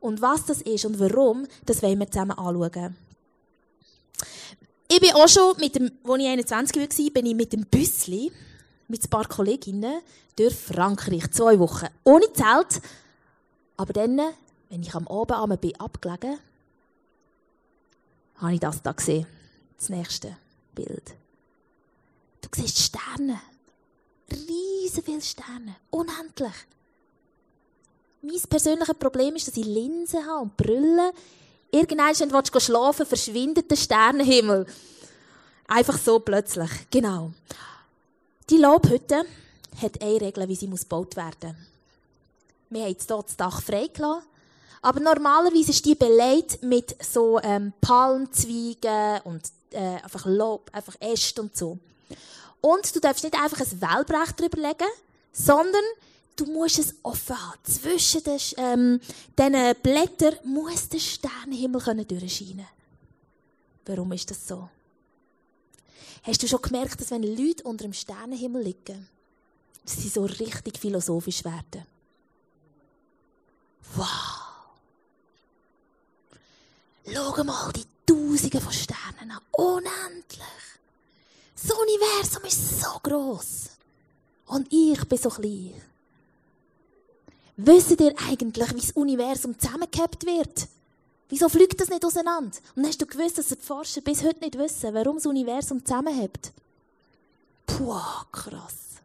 Und 0.00 0.20
was 0.20 0.44
das 0.44 0.60
ist 0.62 0.84
und 0.84 0.98
warum, 1.00 1.46
das 1.64 1.82
wollen 1.82 2.00
wir 2.00 2.10
zusammen 2.10 2.32
anschauen. 2.32 2.96
Ich 4.94 5.00
bin 5.00 5.14
auch 5.14 5.26
schon 5.26 5.56
mit 5.58 5.74
dem, 5.74 5.90
als 6.04 6.20
ich 6.20 6.28
21 6.28 6.76
war, 6.76 7.10
bin 7.12 7.24
ich 7.24 7.34
mit 7.34 7.50
dem 7.54 7.64
Büssli, 7.64 8.30
mit 8.88 9.02
ein 9.02 9.08
paar 9.08 9.26
Kolleginnen, 9.26 10.02
durch 10.36 10.54
Frankreich. 10.54 11.30
Zwei 11.30 11.58
Wochen. 11.58 11.86
Ohne 12.04 12.30
Zelt. 12.34 12.82
Aber 13.78 13.94
dann, 13.94 14.20
wenn 14.68 14.82
ich 14.82 14.94
am 14.94 15.08
Abend 15.08 15.32
einmal 15.32 15.56
bin 15.56 15.80
abgelegen, 15.80 16.38
habe 18.36 18.52
ich 18.52 18.60
das 18.60 18.82
da 18.82 18.92
gesehen. 18.92 19.26
Das 19.78 19.88
nächste 19.88 20.36
Bild. 20.74 21.14
Du 22.42 22.50
siehst 22.54 22.78
Sterne. 22.78 23.40
Riesen 24.30 25.04
viele 25.04 25.22
Sterne. 25.22 25.74
Unendlich. 25.88 26.52
Mein 28.20 28.42
persönliches 28.42 28.94
Problem 28.96 29.36
ist, 29.36 29.48
dass 29.48 29.56
ich 29.56 29.64
Linsen 29.64 30.26
habe 30.26 30.42
und 30.42 30.56
Brille. 30.58 31.14
Irgendwann, 31.72 32.14
wenn 32.18 32.28
du 32.28 32.60
schlafen 32.60 32.98
willst, 32.98 33.08
verschwindet 33.08 33.70
der 33.70 33.76
Sternenhimmel. 33.76 34.66
Einfach 35.66 35.98
so 35.98 36.18
plötzlich. 36.20 36.70
Genau. 36.90 37.32
Die 38.50 38.58
Lobhütte 38.58 39.24
hat 39.80 40.02
eine 40.02 40.20
Regel, 40.20 40.48
wie 40.48 40.54
sie 40.54 40.68
gebaut 40.68 41.16
werden 41.16 41.56
muss. 41.56 41.66
Wir 42.68 42.82
haben 42.82 42.90
jetzt 42.90 43.08
hier 43.08 43.22
das 43.22 43.36
Dach 43.36 43.62
freigelassen. 43.62 44.22
Aber 44.82 45.00
normalerweise 45.00 45.70
ist 45.70 45.84
die 45.84 45.94
belegt 45.94 46.62
mit 46.62 46.96
so 47.02 47.40
ähm, 47.40 47.72
Palmzweigen 47.80 49.20
und 49.24 49.42
äh, 49.70 50.02
einfach 50.02 50.26
Lob, 50.26 50.68
einfach 50.72 50.96
Äste 51.00 51.40
und 51.40 51.56
so. 51.56 51.78
Und 52.60 52.94
du 52.94 53.00
darfst 53.00 53.24
nicht 53.24 53.40
einfach 53.40 53.60
ein 53.60 53.80
Wellbrech 53.80 54.32
drüber 54.32 54.60
legen, 54.60 54.90
sondern 55.32 55.84
du 56.36 56.46
musst 56.46 56.78
es 56.78 56.94
offen 57.02 57.36
haben. 57.36 57.58
Zwischen 57.64 58.24
den, 58.24 58.40
ähm, 58.56 59.00
diesen 59.38 59.74
Blättern 59.82 60.36
muss 60.44 60.88
der 60.88 60.98
Sternenhimmel 60.98 61.80
können 61.80 62.06
durchscheinen 62.06 62.66
Warum 63.84 64.12
ist 64.12 64.30
das 64.30 64.46
so? 64.46 64.68
Hast 66.22 66.42
du 66.42 66.46
schon 66.46 66.62
gemerkt, 66.62 67.00
dass 67.00 67.10
wenn 67.10 67.24
Leute 67.24 67.64
unter 67.64 67.84
dem 67.84 67.92
Sternenhimmel 67.92 68.62
liegen, 68.62 69.08
dass 69.84 69.96
sie 69.96 70.08
so 70.08 70.24
richtig 70.24 70.78
philosophisch 70.78 71.44
werden? 71.44 71.84
Wow! 73.96 74.06
Schau 77.04 77.44
mal 77.44 77.72
die 77.72 77.84
Tausende 78.06 78.60
von 78.60 78.72
Sternen 78.72 79.32
an. 79.32 79.40
Unendlich! 79.50 80.40
Das 81.54 81.70
Universum 81.70 82.44
ist 82.44 82.80
so 82.80 82.98
groß. 83.02 83.70
Und 84.46 84.72
ich 84.72 85.04
bin 85.08 85.18
so 85.18 85.28
klein. 85.28 85.91
Wisst 87.56 88.00
ihr 88.00 88.14
eigentlich, 88.28 88.74
wie 88.74 88.80
das 88.80 88.92
Universum 88.92 89.58
zusammengehabt 89.58 90.24
wird? 90.24 90.68
Wieso 91.28 91.48
fliegt 91.48 91.80
das 91.80 91.88
nicht 91.88 92.04
auseinander? 92.04 92.56
Und 92.76 92.86
hast 92.86 93.00
du 93.00 93.06
gewusst, 93.06 93.38
dass 93.38 93.48
die 93.48 93.56
Forscher 93.56 94.00
bis 94.00 94.22
heute 94.22 94.40
nicht 94.40 94.58
wissen, 94.58 94.92
warum 94.94 95.16
das 95.16 95.26
Universum 95.26 95.84
zusammenhält? 95.84 96.52
Puh, 97.66 97.94
krass. 98.30 99.00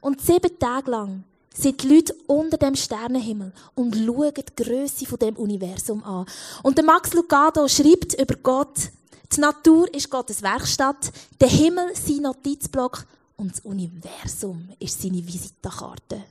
Und 0.00 0.20
sieben 0.20 0.58
Tage 0.58 0.90
lang 0.90 1.24
sind 1.54 1.82
die 1.82 1.94
Leute 1.94 2.14
unter 2.26 2.56
dem 2.56 2.74
Sternenhimmel 2.74 3.52
und 3.74 3.94
schauen 3.94 4.32
die 4.34 4.64
Größe 4.64 5.06
von 5.06 5.18
dem 5.18 5.36
Universum 5.36 6.02
an. 6.04 6.26
Und 6.62 6.76
der 6.76 6.84
Max 6.84 7.12
Lucado 7.12 7.68
schreibt 7.68 8.20
über 8.20 8.34
Gott, 8.36 8.90
die 9.34 9.40
Natur 9.40 9.92
ist 9.94 10.10
Gottes 10.10 10.42
Werkstatt, 10.42 11.10
der 11.40 11.48
Himmel 11.48 11.94
sein 11.94 12.22
Notizblock 12.22 13.06
und 13.36 13.52
das 13.52 13.60
Universum 13.60 14.68
ist 14.78 15.00
seine 15.00 15.26
Visitenkarte. 15.26 16.24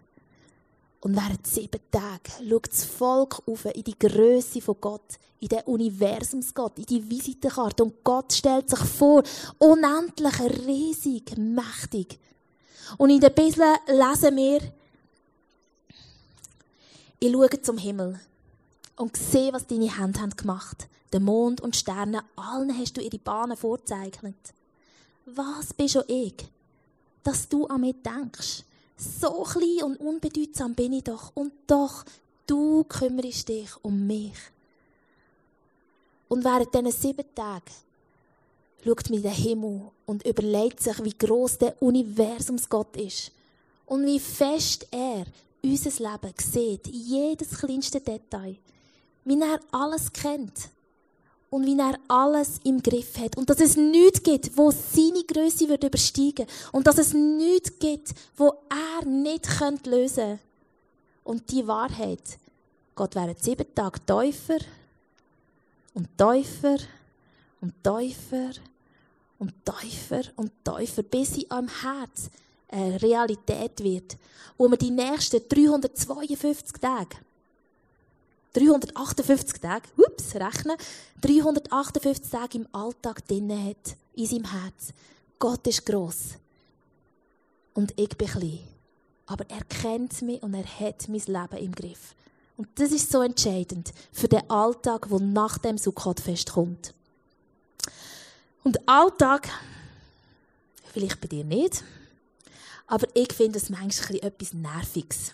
Und 1.02 1.16
während 1.16 1.48
sieben 1.48 1.82
Tagen 1.90 2.48
schaut 2.48 2.72
das 2.72 2.86
Volk 2.86 3.42
auf 3.48 3.66
in 3.66 3.84
die 3.84 3.98
Größe 3.98 4.62
von 4.62 4.76
Gott, 4.80 5.20
in 5.40 5.48
den 5.48 5.62
Universumsgott, 5.62 6.78
in 6.78 6.86
die 6.86 7.10
Visitenkarte. 7.10 7.84
Und 7.84 8.04
Gott 8.04 8.32
stellt 8.32 8.70
sich 8.70 8.80
vor, 8.80 9.24
unendlich, 9.58 10.40
riesig, 10.68 11.36
mächtig. 11.38 12.20
Und 12.98 13.10
in 13.10 13.20
der 13.20 13.32
Bibel 13.32 13.66
lesen 13.88 14.36
wir, 14.36 14.62
ich 17.20 17.32
schaue 17.32 17.62
zum 17.62 17.78
Himmel 17.80 18.20
und 18.98 19.18
sehe, 19.18 19.52
was 19.54 19.66
deine 19.66 19.98
Hände 19.98 20.22
haben 20.22 20.36
gemacht. 20.36 20.88
Den 21.12 21.24
Mond 21.24 21.62
und 21.62 21.76
Sterne, 21.76 22.24
allen 22.36 22.78
hast 22.78 22.98
du 22.98 23.02
ihre 23.02 23.18
Bahnen 23.18 23.58
vorzeichnet. 23.58 24.36
Was 25.26 25.74
bin 25.74 25.90
schon 25.90 26.04
ich, 26.08 26.36
dass 27.24 27.50
du 27.50 27.66
an 27.66 27.82
mich 27.82 27.96
denkst? 28.04 28.64
So 29.02 29.44
klein 29.44 29.84
und 29.84 30.00
unbedeutsam 30.00 30.76
bin 30.76 30.94
ich 30.94 31.04
doch. 31.04 31.32
Und 31.34 31.52
doch, 31.66 32.06
du 32.46 32.84
kümmerst 32.84 33.50
dich 33.50 33.70
um 33.82 34.06
mich. 34.06 34.38
Und 36.28 36.44
während 36.44 36.74
diesen 36.74 36.92
sieben 36.92 37.26
Tagen 37.34 37.72
schaut 38.84 39.10
mir 39.10 39.22
der 39.22 39.32
Himmel 39.32 39.90
und 40.06 40.26
überlegt 40.26 40.82
sich, 40.82 41.04
wie 41.04 41.18
groß 41.18 41.58
der 41.58 41.82
Universumsgott 41.82 42.96
ist. 42.98 43.32
Und 43.88 44.06
wie 44.06 44.20
fest 44.20 44.88
er 44.92 45.26
unser 45.64 46.12
Leben 46.12 46.34
sieht, 46.38 46.88
jedes 46.88 47.58
kleinste 47.58 48.00
Detail. 48.00 48.56
Wie 49.26 49.42
er 49.42 49.60
alles 49.72 50.14
kennt 50.14 50.70
und 51.52 51.66
wie 51.66 51.78
er 51.78 52.00
alles 52.08 52.60
im 52.64 52.82
Griff 52.82 53.20
hat. 53.20 53.38
Und 53.38 53.50
dass 53.50 53.60
es 53.60 53.76
nichts 53.76 54.24
gibt, 54.24 54.58
wo 54.58 54.72
seine 54.72 55.24
Größe 55.24 55.68
wird 55.68 55.84
übersteigen. 55.84 56.48
Und 56.72 56.88
dass 56.88 56.98
es 56.98 57.14
nichts 57.14 57.78
gibt, 57.78 58.14
wo 58.38 58.54
er 58.70 59.06
nicht 59.06 59.48
könnte 59.60 59.90
lösen. 59.90 60.40
Und 61.26 61.52
die 61.52 61.68
Wahrheit, 61.68 62.40
Gott 62.96 63.16
während 63.16 63.44
sieben 63.44 63.68
Tage 63.76 64.00
Täufer 64.06 64.60
und 65.94 66.08
Täufer 66.18 66.78
und 67.60 67.74
Täufer 67.84 68.52
und 69.38 69.54
Täufer 69.66 70.22
und 70.38 70.52
Täufer, 70.64 71.04
bis 71.04 71.34
sie 71.34 71.52
am 71.52 71.68
Herz 71.68 72.30
eine 72.70 73.02
Realität 73.02 73.84
wird, 73.84 74.16
wo 74.58 74.70
wir 74.70 74.78
die 74.78 74.92
nächsten 74.92 75.42
352 75.50 76.80
Tage 76.80 77.18
358 78.54 79.62
Tage, 79.62 79.88
ups, 79.98 80.36
rechnen, 80.36 80.76
358 81.22 82.30
Tage 82.30 82.58
im 82.58 82.68
Alltag 82.72 83.26
drin 83.28 83.52
hat, 83.52 83.96
in 84.16 84.26
seinem 84.26 84.52
Herz. 84.52 84.94
Gott 85.40 85.66
ist 85.68 85.86
gross. 85.86 86.36
Und 87.74 87.94
ich 87.98 88.18
bin 88.18 88.28
klein. 88.28 88.60
Aber 89.28 89.50
er 89.50 89.64
kennt 89.64 90.22
mich 90.22 90.44
und 90.44 90.54
er 90.54 90.66
hat 90.66 91.08
mein 91.08 91.22
Leben 91.22 91.58
im 91.58 91.72
Griff. 91.72 92.16
Und 92.58 92.68
das 92.76 92.92
ist 92.92 93.12
so 93.12 93.22
entscheidend 93.22 93.94
für 94.12 94.28
den 94.28 94.48
Alltag, 94.50 95.08
der 95.10 95.20
nach 95.20 95.58
dem 95.58 95.78
Sukkot-Fest 95.78 96.52
kommt. 96.52 96.94
Und 98.64 98.88
Alltag, 98.88 99.50
vielleicht 100.92 101.20
bei 101.22 101.28
dir 101.28 101.46
nicht, 101.46 101.84
aber 102.88 103.08
ich 103.16 103.32
finde 103.34 103.58
es 103.58 103.70
manchmal 103.70 104.20
etwas 104.20 104.54
Nerviges. 104.54 105.32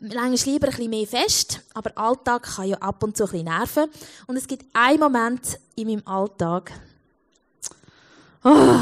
Manchmal 0.00 0.54
lieber 0.54 0.68
ein 0.68 0.70
bisschen 0.70 0.90
mehr 0.90 1.06
fest, 1.06 1.60
aber 1.74 1.96
Alltag 1.96 2.42
kann 2.42 2.68
ja 2.68 2.76
ab 2.78 3.02
und 3.02 3.16
zu 3.16 3.24
ein 3.24 3.30
bisschen 3.30 3.44
nerven. 3.46 3.90
Und 4.26 4.36
es 4.36 4.46
gibt 4.46 4.64
einen 4.72 5.00
Moment 5.00 5.58
in 5.76 5.88
meinem 5.88 6.06
Alltag, 6.06 6.72
oh, 8.44 8.80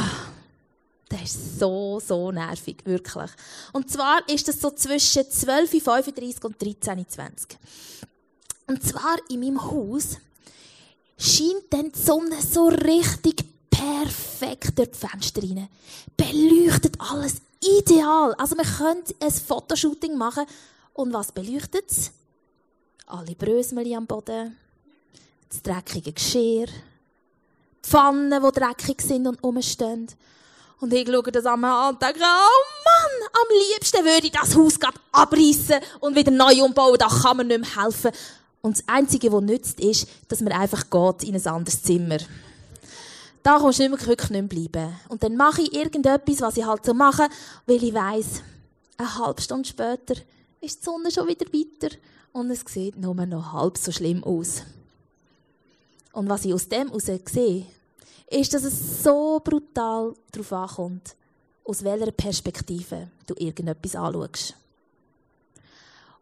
der 1.10 1.22
ist 1.22 1.58
so, 1.58 2.00
so 2.04 2.32
nervig, 2.32 2.78
wirklich. 2.84 3.30
Und 3.72 3.90
zwar 3.90 4.28
ist 4.28 4.48
das 4.48 4.60
so 4.60 4.70
zwischen 4.70 5.22
12.35 5.22 6.44
und 6.44 6.58
13.20 6.58 7.56
Und 8.66 8.82
zwar 8.82 9.16
in 9.28 9.40
meinem 9.40 9.62
Haus 9.62 10.16
scheint 11.18 11.64
dann 11.70 11.92
die 11.92 11.98
Sonne 11.98 12.36
so 12.42 12.68
richtig 12.68 13.44
perfekt 13.70 14.78
durch 14.78 14.90
die 14.90 14.98
Fenster 14.98 15.42
rein. 15.42 15.68
Beleuchtet 16.16 16.96
alles 16.98 17.36
ideal. 17.62 18.34
Also 18.34 18.56
man 18.56 18.66
könnte 18.66 19.14
ein 19.20 19.30
Fotoshooting 19.30 20.16
machen 20.16 20.44
und 20.96 21.12
was 21.12 21.30
beleuchtet 21.32 21.90
es? 21.90 22.10
Alle 23.06 23.34
Brösmeli 23.34 23.94
am 23.94 24.06
Boden, 24.06 24.56
das 25.48 25.62
dreckige 25.62 26.12
Geschirr, 26.12 26.66
die 26.66 27.88
Pfannen, 27.88 28.42
die 28.42 28.60
dreckig 28.60 29.00
sind 29.00 29.26
und 29.26 29.42
rumstehen. 29.44 30.08
Und 30.80 30.92
ich 30.92 31.06
schaue 31.08 31.22
das 31.32 31.46
an 31.46 31.64
und 31.64 32.02
denke, 32.02 32.20
oh 32.20 32.64
Mann, 32.84 33.28
am 33.32 33.48
liebsten 33.72 34.04
würde 34.04 34.26
ich 34.26 34.32
das 34.32 34.56
Haus 34.56 34.80
gerade 34.80 34.98
abreißen 35.12 35.76
und 36.00 36.16
wieder 36.16 36.32
neu 36.32 36.64
umbauen, 36.64 36.98
da 36.98 37.08
kann 37.08 37.36
man 37.38 37.46
nicht 37.46 37.60
mehr 37.60 37.84
helfen. 37.84 38.10
Und 38.60 38.78
das 38.78 38.88
Einzige, 38.88 39.32
was 39.32 39.42
nützt, 39.42 39.80
ist, 39.80 40.08
dass 40.28 40.40
man 40.40 40.52
einfach 40.52 40.90
geht 40.90 41.28
in 41.28 41.36
ein 41.36 41.46
anderes 41.46 41.82
Zimmer. 41.82 42.18
Da 43.42 43.58
kommst 43.58 43.78
du 43.78 43.84
nicht 43.84 43.92
mehr, 43.92 44.06
wirklich 44.08 44.30
nicht 44.30 44.52
mehr 44.52 44.68
bleiben. 44.68 44.96
Und 45.08 45.22
dann 45.22 45.36
mache 45.36 45.62
ich 45.62 45.72
irgendetwas, 45.72 46.40
was 46.40 46.56
ich 46.56 46.66
halt 46.66 46.84
so 46.84 46.92
mache, 46.92 47.28
weil 47.66 47.82
ich 47.82 47.94
weiss, 47.94 48.42
eine 48.98 49.18
halbe 49.18 49.40
Stunde 49.40 49.68
später 49.68 50.16
ist 50.60 50.80
die 50.80 50.84
Sonne 50.84 51.10
schon 51.10 51.28
wieder 51.28 51.46
weiter 51.46 51.94
und 52.32 52.50
es 52.50 52.62
sieht 52.66 52.96
nur 52.96 53.14
noch 53.14 53.52
halb 53.52 53.78
so 53.78 53.92
schlimm 53.92 54.22
aus. 54.24 54.62
Und 56.12 56.28
was 56.28 56.44
ich 56.44 56.54
aus 56.54 56.68
dem 56.68 56.88
heraus 56.88 57.06
sehe, 57.26 57.66
ist, 58.30 58.54
dass 58.54 58.64
es 58.64 59.02
so 59.02 59.40
brutal 59.42 60.14
darauf 60.32 60.52
ankommt, 60.52 61.14
aus 61.64 61.84
welcher 61.84 62.10
Perspektive 62.10 63.08
du 63.26 63.34
irgendetwas 63.34 63.94
anschaust. 63.96 64.54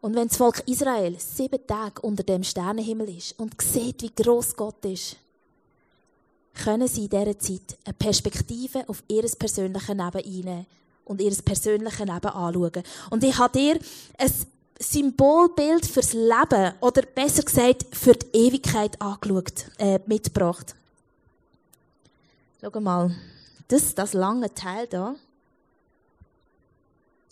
Und 0.00 0.14
wenn 0.14 0.28
das 0.28 0.36
Volk 0.36 0.62
Israel 0.66 1.18
sieben 1.18 1.66
Tage 1.66 2.02
unter 2.02 2.22
dem 2.22 2.44
Sternenhimmel 2.44 3.16
ist 3.16 3.38
und 3.38 3.60
sieht, 3.60 4.02
wie 4.02 4.12
groß 4.14 4.54
Gott 4.54 4.84
ist, 4.84 5.16
können 6.62 6.88
sie 6.88 7.04
in 7.04 7.10
dieser 7.10 7.38
Zeit 7.38 7.78
eine 7.84 7.94
Perspektive 7.94 8.88
auf 8.88 9.02
ihr 9.08 9.22
persönliches 9.22 9.88
Leben 9.88 10.02
einnehmen 10.02 10.66
und 11.04 11.20
ihr 11.20 11.34
persönliches 11.42 11.98
Leben 12.00 12.12
anschauen. 12.12 12.82
Und 13.10 13.24
ich 13.24 13.38
habe 13.38 13.58
dir 13.58 13.78
ein 14.18 14.32
Symbolbild 14.78 15.86
fürs 15.86 16.12
Leben, 16.12 16.74
oder 16.80 17.02
besser 17.02 17.42
gesagt, 17.42 17.86
für 17.92 18.14
die 18.14 18.26
Ewigkeit 18.36 19.00
angeschaut, 19.00 19.66
äh, 19.78 20.00
mitgebracht. 20.06 20.74
Schau 22.60 22.80
mal, 22.80 23.14
das, 23.68 23.94
das 23.94 24.12
lange 24.12 24.52
Teil 24.52 24.86
da 24.86 25.14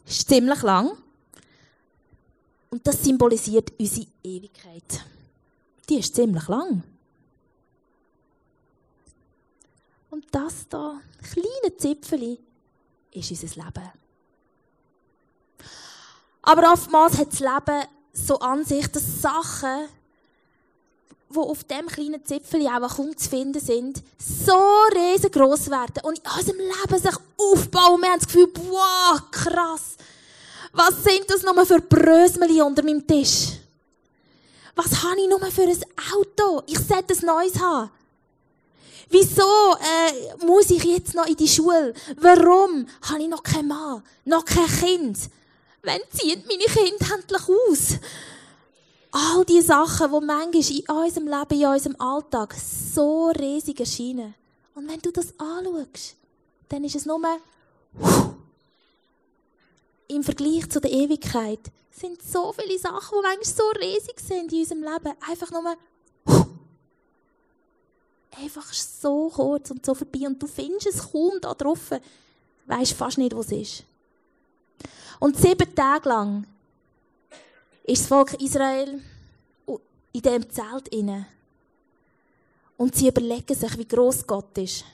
ist 0.07 0.29
ziemlich 0.29 0.63
lang. 0.63 0.93
Und 2.71 2.87
das 2.87 3.03
symbolisiert 3.03 3.73
unsere 3.79 4.07
Ewigkeit. 4.25 5.05
Die 5.89 5.99
ist 5.99 6.15
ziemlich 6.15 6.49
lang. 6.49 6.83
Und 10.11 10.27
das 10.31 10.69
da, 10.69 11.01
kleine 11.23 11.77
Zipfeli, 11.77 12.39
ist 13.13 13.31
unser 13.31 13.65
Leben. 13.65 13.91
Aber 16.43 16.73
oftmals 16.73 17.19
hat 17.19 17.33
das 17.33 17.41
Leben 17.41 17.87
so 18.13 18.39
an 18.41 18.65
sich, 18.65 18.87
dass 18.89 19.23
Sachen, 19.23 19.89
die 21.31 21.39
auf 21.39 21.65
dem 21.65 21.87
kleinen 21.87 22.25
Zipfel 22.25 22.67
auch 22.67 22.97
kaum 22.97 23.17
zu 23.17 23.31
finden 23.31 23.61
sind, 23.61 24.03
so 24.19 24.61
riesengroß 24.95 25.71
werden 25.71 26.03
und 26.03 26.19
in 26.19 26.31
unserem 26.39 26.59
Leben 26.59 27.03
sich 27.03 27.17
aufbauen. 27.39 28.01
Wir 28.03 28.11
haben 28.11 28.19
das 28.19 28.27
Gefühl, 28.27 28.53
wow, 28.69 29.21
krass. 29.31 29.97
Was 30.73 31.05
sind 31.05 31.29
das 31.29 31.43
nur 31.43 31.65
für 31.65 31.81
Brösmeli 31.81 32.61
unter 32.61 32.83
meinem 32.83 33.07
Tisch? 33.07 33.53
Was 34.75 35.03
habe 35.03 35.21
ich 35.21 35.29
nur 35.29 35.39
für 35.51 35.63
ein 35.63 35.85
Auto? 36.13 36.63
Ich 36.67 36.79
sollte 36.79 37.15
ein 37.15 37.27
neues 37.27 37.59
haben. 37.61 37.91
Wieso 39.13 39.43
äh, 39.43 40.47
muss 40.47 40.71
ich 40.71 40.83
jetzt 40.85 41.15
noch 41.15 41.27
in 41.27 41.37
die 41.37 41.47
Schule? 41.47 41.93
Warum 42.17 42.87
habe 43.03 43.23
ich 43.23 43.29
noch 43.29 43.43
keinen 43.43 43.69
Mann, 43.69 44.03
noch 44.25 44.43
kein 44.43 44.67
Kind? 44.67 45.19
Wann 45.83 46.01
ziehen 46.11 46.43
meine 46.49 46.65
Kinder 46.65 47.15
endlich 47.15 47.43
aus? 47.43 47.99
All 49.11 49.45
die 49.45 49.61
Sachen, 49.61 50.11
die 50.11 50.27
manchmal 50.27 50.55
in 50.55 50.85
unserem 50.89 51.29
Leben, 51.29 51.61
in 51.61 51.67
unserem 51.67 52.01
Alltag 52.01 52.55
so 52.55 53.31
riesig 53.39 53.81
erscheinen. 53.81 54.35
Und 54.75 54.89
wenn 54.89 55.01
du 55.01 55.13
das 55.13 55.39
anschaust, 55.39 56.17
dann 56.71 56.85
ist 56.85 56.95
es 56.95 57.05
nur 57.05 57.21
im 60.09 60.23
Vergleich 60.23 60.71
zu 60.71 60.81
der 60.81 60.91
Ewigkeit 60.91 61.61
sind 61.91 62.23
so 62.23 62.53
viele 62.53 62.79
Sachen, 62.79 63.19
die 63.19 63.23
manchmal 63.23 63.45
so 63.45 63.69
riesig 63.79 64.21
sind 64.21 64.53
in 64.53 64.61
unserem 64.61 64.83
Leben, 64.83 65.17
einfach 65.29 65.51
nur 65.51 65.77
einfach 68.57 68.73
so 68.73 69.31
kurz 69.31 69.71
und 69.71 69.85
so 69.85 69.95
vorbei 69.95 70.27
und 70.27 70.43
du 70.43 70.47
findest 70.47 70.87
es 70.87 71.11
kaum 71.11 71.41
da 71.41 71.55
drauf, 71.55 71.91
weißt 72.67 72.93
fast 72.93 73.19
nicht, 73.19 73.35
was 73.35 73.47
es 73.47 73.53
ist. 73.53 73.85
Und 75.19 75.37
sieben 75.37 75.75
Tage 75.75 76.09
lang 76.09 76.47
ist 77.85 78.03
das 78.03 78.09
Volk 78.09 78.35
Israel 78.41 79.01
in 80.13 80.21
diesem 80.21 80.51
Zelt 80.51 80.89
inne 80.89 81.27
und 82.77 82.95
sie 82.95 83.09
überlegen 83.09 83.55
sich, 83.55 83.79
wie 83.79 83.87
groß 83.87 84.27
Gott 84.27 84.59
ist 84.59 84.85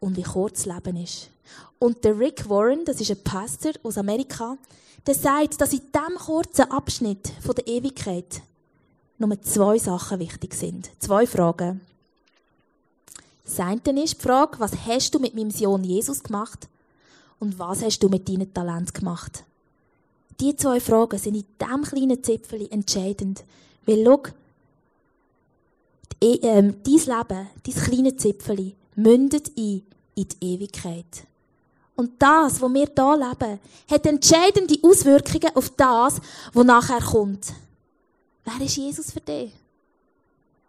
und 0.00 0.16
wie 0.16 0.22
kurz 0.22 0.66
Leben 0.66 0.96
ist. 0.96 1.30
Und 1.78 2.04
der 2.04 2.18
Rick 2.18 2.48
Warren, 2.48 2.84
das 2.84 3.00
ist 3.00 3.10
ein 3.10 3.22
Pastor 3.22 3.72
aus 3.82 3.98
Amerika, 3.98 4.58
der 5.06 5.14
sagt, 5.14 5.60
dass 5.60 5.72
in 5.72 5.80
diesem 5.80 6.18
kurzen 6.18 6.70
Abschnitt 6.70 7.30
von 7.40 7.54
der 7.54 7.66
Ewigkeit 7.66 8.42
nur 9.18 9.40
zwei 9.42 9.78
Sachen 9.78 10.18
wichtig 10.18 10.54
sind. 10.54 10.90
Zwei 10.98 11.26
Fragen. 11.26 11.80
Das 13.46 13.60
eine 13.60 14.02
ist 14.02 14.18
die 14.18 14.22
Frage, 14.22 14.58
was 14.58 14.72
hast 14.86 15.14
du 15.14 15.20
mit 15.20 15.34
meinem 15.34 15.50
Sohn 15.50 15.84
Jesus 15.84 16.22
gemacht? 16.22 16.68
Und 17.38 17.58
was 17.58 17.82
hast 17.82 18.00
du 18.00 18.08
mit 18.08 18.28
deinem 18.28 18.52
Talent 18.52 18.92
gemacht? 18.92 19.44
Die 20.40 20.56
zwei 20.56 20.80
Fragen 20.80 21.18
sind 21.18 21.36
in 21.36 21.44
diesem 21.58 21.82
kleinen 21.84 22.24
Zipfel 22.24 22.68
entscheidend. 22.70 23.44
Weil, 23.86 24.04
schau, 24.04 24.22
die, 26.22 26.42
äh, 26.42 26.62
dein 26.62 26.74
Leben, 26.74 27.48
dein 27.62 27.74
kleine 27.74 28.16
Zipfel, 28.16 28.72
mündet 28.96 29.52
ein 29.56 29.82
in 30.16 30.28
die 30.28 30.54
Ewigkeit. 30.54 31.26
Und 31.94 32.20
das, 32.20 32.60
was 32.60 32.70
wir 32.70 32.90
hier 32.94 33.16
leben, 33.16 33.60
hat 33.88 34.06
entscheidende 34.06 34.78
Auswirkungen 34.82 35.54
auf 35.54 35.70
das, 35.70 36.20
was 36.52 36.66
nachher 36.66 37.00
kommt. 37.00 37.52
Wer 38.44 38.66
ist 38.66 38.76
Jesus 38.76 39.12
für 39.12 39.20
dich? 39.20 39.52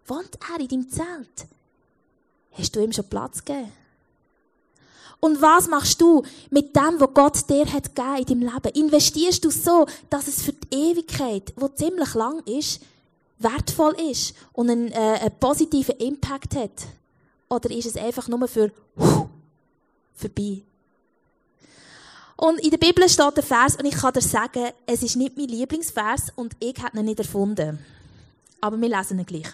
Wohnt 0.05 0.38
er 0.50 0.60
in 0.60 0.67
deinem 0.67 0.89
Zelt? 0.89 1.48
Hast 2.58 2.76
du 2.76 2.80
ihm 2.80 2.92
schon 2.92 3.08
Platz 3.08 3.44
gegeben? 3.44 3.72
Und 5.20 5.42
was 5.42 5.68
machst 5.68 6.00
du 6.00 6.24
mit 6.50 6.76
dem, 6.76 7.00
was 7.00 7.14
Gott 7.14 7.50
dir 7.50 7.66
hat 7.72 7.96
gegeben 7.96 8.18
in 8.18 8.26
deinem 8.26 8.54
Leben? 8.54 8.86
Investierst 8.86 9.44
du 9.44 9.50
so, 9.50 9.88
dass 10.10 10.28
es 10.28 10.44
für 10.44 10.54
die 10.54 10.92
Ewigkeit, 10.92 11.54
die 11.56 11.76
ziemlich 11.76 12.14
lang 12.14 12.40
ist, 12.46 12.82
wertvoll 13.40 13.96
ist 14.12 14.36
und 14.54 14.70
einen, 14.70 14.92
äh, 14.92 15.20
einen 15.22 15.40
positiven 15.40 15.98
Impact 15.98 16.56
hat? 16.56 16.88
Oder 17.50 17.72
ist 17.72 17.86
es 17.86 17.98
einfach 17.98 18.28
nur 18.28 18.48
für 18.48 18.72
vorbei? 20.16 20.62
Und 22.36 22.60
in 22.60 22.70
der 22.70 22.78
Bibel 22.78 23.10
steht 23.10 23.36
der 23.36 23.44
Vers, 23.44 23.78
und 23.78 23.86
ich 23.86 23.96
kann 23.96 24.14
dir 24.14 24.22
sagen, 24.22 24.70
es 24.86 25.02
ist 25.02 25.16
nicht 25.16 25.36
mein 25.36 25.48
Lieblingsvers 25.48 26.32
und 26.36 26.56
ich 26.60 26.76
habe 26.84 27.00
ihn 27.00 27.06
nicht 27.06 27.20
erfunden. 27.20 27.80
Aber 28.62 28.80
wir 28.80 28.90
lesen 28.90 29.18
ihn 29.18 29.26
gleich. 29.26 29.48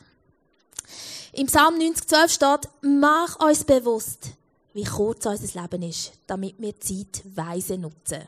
Im 1.36 1.48
Psalm 1.48 1.80
90, 1.80 2.08
12 2.08 2.32
steht, 2.32 2.70
mach 2.82 3.40
uns 3.40 3.64
bewusst, 3.64 4.28
wie 4.74 4.84
kurz 4.84 5.26
unser 5.26 5.62
Leben 5.62 5.82
ist, 5.82 6.12
damit 6.28 6.54
wir 6.60 6.80
Zeit 6.80 7.24
weise 7.36 7.76
nutzen. 7.76 8.22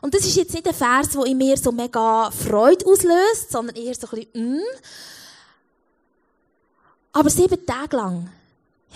Und 0.00 0.14
das 0.14 0.24
ist 0.24 0.36
jetzt 0.36 0.52
nicht 0.52 0.66
ein 0.66 0.74
Vers, 0.74 1.10
der 1.10 1.24
in 1.26 1.38
mir 1.38 1.56
so 1.56 1.70
mega 1.70 2.30
Freude 2.32 2.86
auslöst, 2.86 3.52
sondern 3.52 3.76
eher 3.76 3.94
so 3.94 4.08
ein 4.08 4.26
bisschen, 4.32 4.56
mm. 4.56 4.62
Aber 7.12 7.30
sieben 7.30 7.64
Tage 7.64 7.96
lang 7.96 8.30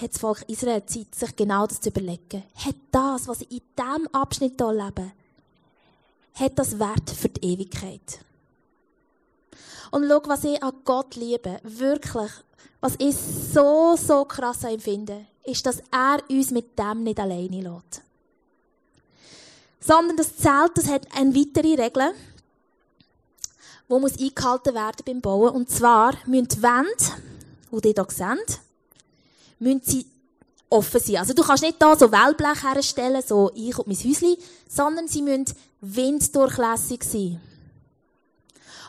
hat 0.01 0.13
das 0.13 0.21
Volk 0.21 0.45
Israel 0.49 0.85
Zeit, 0.87 1.15
sich 1.15 1.37
genau 1.37 1.67
das 1.67 1.81
zu 1.81 1.91
überlegen. 1.91 2.43
Hat 2.57 2.77
das, 2.91 3.29
was 3.29 3.39
sie 3.39 3.45
in 3.45 3.61
diesem 3.79 4.09
Abschnitt 4.13 4.55
hier 4.59 4.73
leben, 4.73 5.13
hat 6.35 6.59
das 6.59 6.79
Wert 6.79 7.11
für 7.11 7.29
die 7.29 7.53
Ewigkeit? 7.53 8.19
Und 9.93 10.09
schau, 10.09 10.23
was 10.27 10.45
ich 10.45 10.63
an 10.63 10.73
Gott 10.85 11.15
liebe, 11.17 11.61
wirklich 11.63 12.31
was 12.81 12.95
ich 12.99 13.17
so, 13.17 13.97
so 13.97 14.25
krass 14.25 14.65
empfinde, 14.65 15.27
ist, 15.45 15.65
dass 15.65 15.83
er 15.91 16.19
uns 16.29 16.51
mit 16.51 16.79
dem 16.79 17.05
nicht 17.05 17.21
alleine 17.21 17.61
lässt. 17.61 18.03
Sondern 19.81 20.17
das 20.17 20.37
Zelt, 20.37 20.73
das 20.77 20.89
hat 20.89 21.07
eine 21.17 21.35
weitere 21.35 21.81
Regel, 21.81 22.13
die 23.89 23.99
muss 23.99 24.19
eingehalten 24.19 24.75
werden 24.75 25.03
beim 25.05 25.21
Bauen. 25.21 25.51
Und 25.51 25.71
zwar 25.71 26.15
müssen 26.27 26.49
die 26.49 26.63
Wände, 26.63 27.83
die 27.83 27.89
ihr 27.89 27.95
hier 27.95 28.07
seht, 28.09 28.61
müssen 29.59 29.83
sie 29.85 30.07
offen 30.71 31.01
sein. 31.01 31.17
Also 31.17 31.35
du 31.35 31.43
kannst 31.43 31.63
nicht 31.63 31.81
da 31.81 31.97
so 31.97 32.11
Wellblech 32.11 32.63
herstellen, 32.63 33.23
so 33.25 33.51
ich 33.55 33.79
und 33.79 33.87
mein 33.87 33.97
Häuschen, 33.97 34.37
sondern 34.69 35.09
sie 35.09 35.23
müssen 35.23 35.47
winddurchlässig 35.81 37.03
sein. 37.05 37.41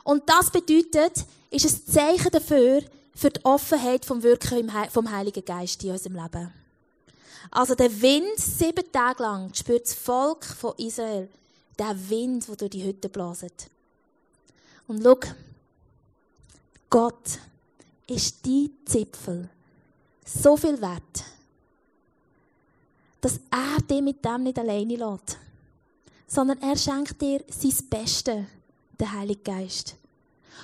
Und 0.04 0.24
das 0.28 0.52
bedeutet, 0.52 1.26
ist 1.50 1.66
ein 1.66 1.94
Zeichen 1.94 2.32
dafür, 2.32 2.82
für 3.16 3.30
die 3.30 3.44
Offenheit 3.46 4.06
vom 4.06 4.24
Wirken 4.24 4.72
vom 4.90 5.12
Heiligen 5.12 5.46
Geist 5.46 5.84
in 5.84 5.92
unserem 5.92 6.16
Leben. 6.16 6.54
Also 7.52 7.76
der 7.76 8.02
Wind, 8.02 8.38
sieben 8.38 8.92
Tage 8.92 9.22
lang, 9.22 9.54
spürt 9.54 9.86
das 9.86 9.94
Volk 9.94 10.46
von 10.46 10.74
Israel, 10.78 11.30
der 11.78 12.10
Wind, 12.10 12.48
der 12.48 12.56
durch 12.56 12.72
die 12.72 12.84
Hütte 12.84 13.10
blaset. 13.10 13.70
Und 14.88 15.04
schau, 15.04 15.20
Gott 16.90 17.40
ist 18.08 18.46
die 18.46 18.72
Zipfel 18.86 19.50
so 20.26 20.58
viel 20.58 20.80
wert, 20.82 21.24
dass 23.22 23.40
er 23.52 23.82
dich 23.82 24.02
mit 24.02 24.24
dem 24.24 24.44
nicht 24.44 24.60
alleine 24.60 24.96
lässt, 24.96 25.38
sondern 26.28 26.62
er 26.62 26.78
schenkt 26.78 27.22
dir 27.22 27.44
sein 27.48 27.90
Beste, 27.90 28.48
den 29.00 29.12
Heiligen 29.12 29.44
Geist. 29.44 29.96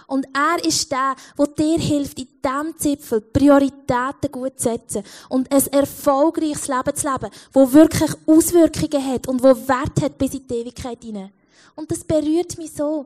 Und 0.07 0.27
er 0.33 0.63
ist 0.65 0.91
der, 0.91 1.15
der 1.37 1.47
dir 1.47 1.79
hilft, 1.79 2.19
in 2.19 2.27
diesem 2.43 2.77
Zipfel 2.77 3.21
Prioritäten 3.21 4.31
gut 4.31 4.59
zu 4.59 4.69
setzen 4.69 5.03
und 5.29 5.51
ein 5.51 5.67
erfolgreiches 5.67 6.67
Leben 6.67 6.95
zu 6.95 7.07
leben, 7.07 7.29
das 7.53 7.73
wirklich 7.73 8.11
Auswirkungen 8.25 9.05
hat 9.05 9.27
und 9.27 9.43
wo 9.43 9.47
Wert 9.47 10.01
hat 10.01 10.17
bis 10.17 10.33
in 10.33 10.47
die 10.47 10.55
Ewigkeit 10.55 11.03
hinein. 11.03 11.31
Und 11.75 11.91
das 11.91 12.03
berührt 12.03 12.57
mich 12.57 12.71
so. 12.71 13.05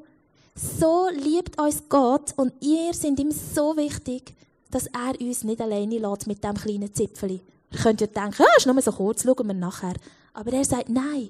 So 0.56 1.10
liebt 1.12 1.60
uns 1.60 1.84
Gott 1.90 2.34
und 2.38 2.54
ihr 2.62 2.94
sind 2.94 3.20
ihm 3.20 3.32
so 3.32 3.76
wichtig, 3.76 4.36
dass 4.70 4.88
er 4.88 5.20
uns 5.20 5.44
nicht 5.44 5.62
alleine 5.62 5.98
lässt 5.98 6.28
mit 6.28 6.44
diesem 6.44 6.58
kleinen 6.58 6.94
Zipfel. 6.94 7.42
Ihr 7.72 7.80
könnt 7.80 8.02
ja 8.02 8.08
denken, 8.08 8.44
ah, 8.44 8.58
ist 8.58 8.66
nur 8.66 8.82
so 8.82 8.92
kurz, 8.92 9.24
schauen 9.24 9.48
wir 9.48 9.54
nachher. 9.54 9.96
Aber 10.34 10.54
er 10.54 10.66
sagt, 10.66 10.90
nein, 10.90 11.30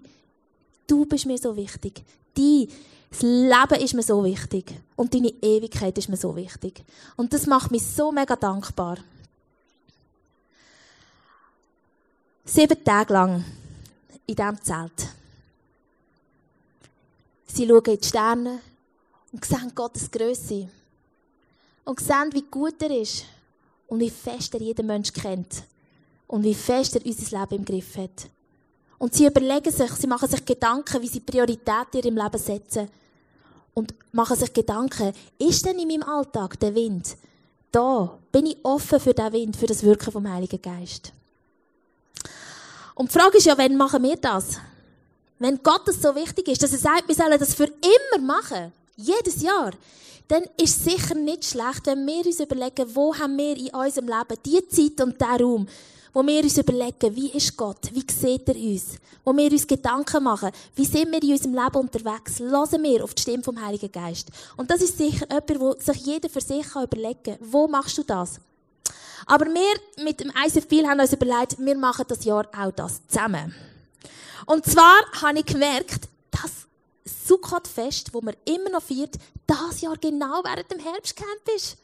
du 0.87 1.05
bist 1.05 1.25
mir 1.25 1.37
so 1.37 1.55
wichtig. 1.55 2.03
Die 2.35 2.67
das 3.13 3.21
Leben 3.21 3.83
ist 3.83 3.93
mir 3.93 4.01
so 4.01 4.23
wichtig. 4.23 4.73
Und 4.95 5.13
deine 5.13 5.29
Ewigkeit 5.29 5.95
ist 5.99 6.09
mir 6.09 6.17
so 6.17 6.35
wichtig. 6.35 6.83
Und 7.15 7.31
das 7.31 7.45
macht 7.45 7.69
mich 7.69 7.85
so 7.85 8.11
mega 8.11 8.35
dankbar. 8.35 8.97
Sieben 12.43 12.83
Tage 12.83 13.13
lang 13.13 13.45
in 14.25 14.35
diesem 14.35 14.61
Zelt. 14.63 15.09
Sie 17.45 17.67
schauen 17.67 17.85
in 17.85 17.99
die 17.99 18.07
Sterne 18.07 18.59
und 19.31 19.45
sehen 19.45 19.71
Gottes 19.75 20.09
Größe. 20.09 20.67
Und 21.85 21.99
sehen, 21.99 22.29
wie 22.31 22.45
gut 22.49 22.81
er 22.81 22.99
ist. 22.99 23.25
Und 23.85 23.99
wie 23.99 24.09
fest 24.09 24.55
er 24.55 24.61
jeden 24.61 24.87
Mensch 24.87 25.13
kennt. 25.13 25.63
Und 26.25 26.43
wie 26.43 26.55
fest 26.55 26.95
er 26.95 27.05
unser 27.05 27.39
Leben 27.39 27.57
im 27.57 27.65
Griff 27.65 27.95
hat. 27.95 28.27
Und 28.97 29.13
sie 29.13 29.27
überlegen 29.27 29.71
sich, 29.71 29.91
sie 29.91 30.07
machen 30.07 30.29
sich 30.29 30.43
Gedanken, 30.43 30.99
wie 30.99 31.07
sie 31.07 31.19
Prioritäten 31.19 31.99
in 31.99 32.05
ihrem 32.05 32.17
Leben 32.17 32.39
setzen 32.39 32.89
und 33.73 33.93
machen 34.11 34.37
sich 34.37 34.53
Gedanken, 34.53 35.13
ist 35.39 35.65
denn 35.65 35.79
in 35.79 35.87
meinem 35.87 36.03
Alltag 36.03 36.59
der 36.59 36.75
Wind 36.75 37.17
da? 37.71 38.17
Bin 38.31 38.45
ich 38.45 38.57
offen 38.63 38.99
für 38.99 39.13
den 39.13 39.33
Wind, 39.33 39.55
für 39.55 39.65
das 39.65 39.83
Wirken 39.83 40.11
vom 40.11 40.31
Heiligen 40.31 40.61
Geist? 40.61 41.11
Und 42.95 43.09
die 43.09 43.17
Frage 43.19 43.37
ist 43.37 43.45
ja, 43.45 43.57
wann 43.57 43.75
machen 43.75 44.03
wir 44.03 44.15
das? 44.15 44.57
Wenn 45.39 45.61
Gott 45.63 45.81
das 45.87 46.01
so 46.01 46.15
wichtig 46.15 46.47
ist, 46.47 46.61
dass 46.61 46.71
er 46.71 46.77
sagt, 46.77 47.07
wir 47.07 47.15
sollen 47.15 47.39
das 47.39 47.55
für 47.55 47.65
immer 47.65 48.23
machen, 48.23 48.71
jedes 48.95 49.41
Jahr, 49.41 49.71
dann 50.27 50.43
ist 50.57 50.77
es 50.77 50.83
sicher 50.83 51.15
nicht 51.15 51.45
schlecht, 51.45 51.85
wenn 51.85 52.05
wir 52.05 52.25
uns 52.25 52.39
überlegen, 52.39 52.95
wo 52.95 53.15
haben 53.15 53.37
wir 53.37 53.57
in 53.57 53.69
unserem 53.69 54.07
Leben 54.07 54.39
die 54.45 54.67
Zeit 54.67 55.05
und 55.05 55.19
den 55.19 55.27
Raum, 55.27 55.67
wo 56.13 56.25
wir 56.25 56.43
uns 56.43 56.57
überlegen, 56.57 57.15
wie 57.15 57.31
ist 57.31 57.57
Gott, 57.57 57.89
wie 57.91 58.05
sieht 58.09 58.47
er 58.47 58.55
uns, 58.55 58.97
wo 59.23 59.35
wir 59.35 59.51
uns 59.51 59.67
Gedanken 59.67 60.23
machen, 60.23 60.51
wie 60.75 60.85
sind 60.85 61.11
wir 61.11 61.21
in 61.21 61.31
unserem 61.31 61.55
Leben 61.55 61.75
unterwegs, 61.75 62.39
hören 62.39 62.83
wir 62.83 63.03
auf 63.03 63.13
die 63.15 63.21
Stimme 63.23 63.43
vom 63.43 63.59
Heiligen 63.59 63.91
Geist. 63.91 64.29
Und 64.55 64.69
das 64.69 64.81
ist 64.81 64.97
sicher 64.97 65.25
etwas, 65.29 65.59
wo 65.59 65.73
sich 65.73 66.05
jeder 66.05 66.29
für 66.29 66.41
sich 66.41 66.67
überlegen 66.75 67.23
kann, 67.23 67.37
wo 67.41 67.67
machst 67.67 67.97
du 67.97 68.03
das? 68.03 68.39
Aber 69.25 69.45
wir 69.45 70.03
mit 70.03 70.19
dem 70.19 70.31
ICF 70.31 70.69
haben 70.87 70.99
uns 70.99 71.13
überlegt, 71.13 71.57
wir 71.57 71.77
machen 71.77 72.05
das 72.07 72.23
Jahr 72.25 72.47
auch 72.57 72.71
das 72.71 73.01
zusammen. 73.07 73.55
Und 74.45 74.65
zwar 74.65 74.99
habe 75.21 75.39
ich 75.39 75.45
gemerkt, 75.45 76.09
dass 76.29 76.67
Sukkot-Fest, 77.05 78.11
das 78.13 78.21
man 78.21 78.35
immer 78.45 78.69
noch 78.69 78.83
feiert, 78.83 79.15
das 79.47 79.81
Jahr 79.81 79.97
genau 79.97 80.43
während 80.43 80.69
dem 80.71 80.79
Herbstcamp 80.79 81.49
ist. 81.55 81.77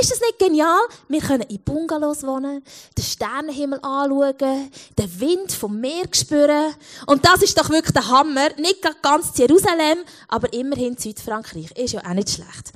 Ist 0.00 0.10
das 0.10 0.20
nicht 0.20 0.38
genial? 0.38 0.80
Wir 1.08 1.20
können 1.20 1.42
in 1.42 1.60
Bungalows 1.62 2.22
wohnen, 2.22 2.64
den 2.96 3.04
Sternenhimmel 3.04 3.78
anschauen, 3.82 4.70
den 4.98 5.20
Wind 5.20 5.52
vom 5.52 5.78
Meer 5.78 6.06
spüren. 6.12 6.74
Und 7.06 7.24
das 7.24 7.42
ist 7.42 7.58
doch 7.58 7.68
wirklich 7.68 7.92
der 7.92 8.08
Hammer. 8.08 8.48
Nicht 8.56 8.80
ganz 9.02 9.36
Jerusalem, 9.36 9.98
aber 10.28 10.52
immerhin 10.52 10.96
Südfrankreich. 10.96 11.70
Ist 11.72 11.92
ja 11.92 12.00
auch 12.00 12.14
nicht 12.14 12.30
schlecht. 12.30 12.72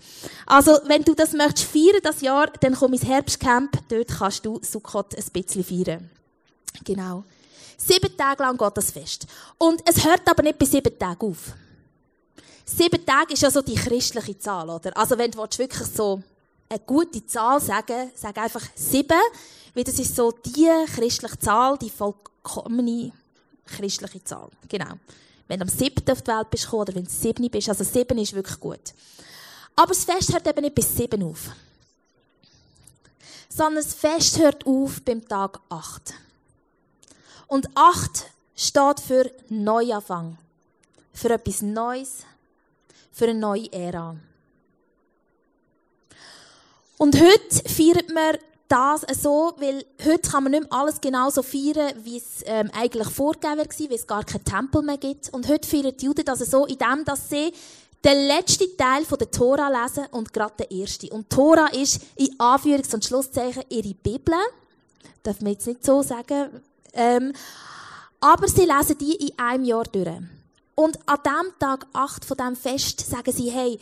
Also, 0.46 0.78
wenn 0.84 1.02
du 1.02 1.14
das 1.14 1.32
möchtest 1.32 1.70
feiern, 1.70 2.00
das 2.02 2.20
Jahr, 2.20 2.48
dann 2.60 2.74
komm 2.74 2.92
ins 2.92 3.04
Herbstcamp. 3.04 3.88
Dort 3.88 4.08
kannst 4.08 4.44
du 4.44 4.60
Sukkot 4.62 5.16
ein 5.16 5.24
bisschen 5.32 5.64
feiern. 5.64 6.10
Genau. 6.84 7.24
Sieben 7.76 8.16
Tage 8.16 8.42
lang 8.42 8.56
geht 8.56 8.76
das 8.76 8.90
Fest. 8.90 9.26
Und 9.58 9.82
es 9.88 10.04
hört 10.04 10.28
aber 10.28 10.42
nicht 10.42 10.58
bei 10.58 10.66
sieben 10.66 10.96
Tagen 10.98 11.30
auf. 11.30 11.54
Sieben 12.64 13.04
Tage 13.04 13.34
ist 13.34 13.42
ja 13.42 13.50
so 13.50 13.62
die 13.62 13.74
christliche 13.74 14.38
Zahl, 14.38 14.68
oder? 14.68 14.96
Also, 14.96 15.18
wenn 15.18 15.30
du 15.30 15.38
wirklich 15.38 15.88
so 15.88 16.22
eine 16.68 16.80
gute 16.80 17.24
Zahl 17.26 17.60
sagen, 17.60 18.10
sag 18.14 18.36
einfach 18.38 18.62
sieben, 18.74 19.20
weil 19.74 19.84
das 19.84 19.98
ist 19.98 20.14
so 20.14 20.30
die 20.30 20.68
christliche 20.86 21.38
Zahl, 21.38 21.76
die 21.78 21.90
vollkommene 21.90 23.12
christliche 23.66 24.22
Zahl. 24.24 24.48
Genau. 24.68 24.94
Wenn 25.46 25.60
du 25.60 25.64
am 25.64 25.68
siebten 25.68 26.10
auf 26.10 26.22
die 26.22 26.30
Welt 26.30 26.50
bist 26.50 26.72
oder 26.72 26.94
wenn 26.94 27.04
du 27.04 27.10
sieben 27.10 27.50
bist, 27.50 27.68
also 27.68 27.84
sieben 27.84 28.18
ist 28.18 28.32
wirklich 28.32 28.58
gut. 28.58 28.94
Aber 29.76 29.88
das 29.88 30.04
Fest 30.04 30.32
hört 30.32 30.46
eben 30.46 30.62
nicht 30.62 30.74
bis 30.74 30.96
sieben 30.96 31.22
auf. 31.22 31.50
Sondern 33.48 33.84
das 33.84 33.94
Fest 33.94 34.38
hört 34.38 34.66
auf 34.66 35.02
beim 35.02 35.26
Tag 35.26 35.60
acht. 35.68 36.14
Und 37.46 37.68
acht 37.74 38.30
steht 38.56 39.00
für 39.00 39.30
Neuanfang. 39.48 40.38
Für 41.12 41.30
etwas 41.30 41.62
Neues. 41.62 42.24
Für 43.12 43.26
eine 43.26 43.38
neue 43.38 43.72
Ära. 43.72 44.16
Und 46.98 47.20
heute 47.20 47.68
feiert 47.68 48.12
man 48.12 48.36
das 48.68 49.04
so, 49.20 49.52
weil 49.58 49.84
heute 50.04 50.30
kann 50.30 50.44
man 50.44 50.52
nicht 50.52 50.70
mehr 50.70 50.72
alles 50.72 51.00
genau 51.00 51.28
so 51.30 51.42
feiern, 51.42 51.92
wie 52.02 52.16
es 52.16 52.42
ähm, 52.46 52.70
eigentlich 52.72 53.08
vorgegeben 53.08 53.58
war, 53.58 53.66
weil 53.66 53.96
es 53.96 54.06
gar 54.06 54.24
keinen 54.24 54.44
Tempel 54.44 54.82
mehr 54.82 54.98
gibt. 54.98 55.32
Und 55.32 55.48
heute 55.48 55.68
feiern 55.68 55.96
die 55.96 56.06
Juden 56.06 56.24
das 56.24 56.38
so, 56.40 56.66
indem 56.66 57.04
sie 57.28 57.52
den 58.04 58.26
letzten 58.26 58.76
Teil 58.76 59.04
der 59.04 59.30
Tora 59.30 59.82
lesen 59.82 60.06
und 60.10 60.32
gerade 60.32 60.64
den 60.64 60.80
ersten. 60.80 61.08
Und 61.08 61.30
Tora 61.30 61.68
ist 61.68 62.00
in 62.16 62.38
Anführungs- 62.38 62.94
und 62.94 63.04
Schlusszeichen 63.04 63.64
ihre 63.70 63.94
Bibel. 63.94 64.34
Darf 65.22 65.40
man 65.40 65.52
jetzt 65.52 65.66
nicht 65.66 65.84
so 65.84 66.02
sagen. 66.02 66.62
Ähm, 66.92 67.32
aber 68.20 68.46
sie 68.48 68.66
lesen 68.66 68.98
die 68.98 69.14
in 69.14 69.38
einem 69.38 69.64
Jahr 69.64 69.84
durch. 69.84 70.08
Und 70.74 70.98
an 71.06 71.18
dem 71.24 71.58
Tag 71.58 71.86
8 71.92 72.24
von 72.24 72.36
diesem 72.36 72.56
Fest 72.56 73.00
sagen 73.08 73.32
sie, 73.32 73.50
hey, 73.50 73.78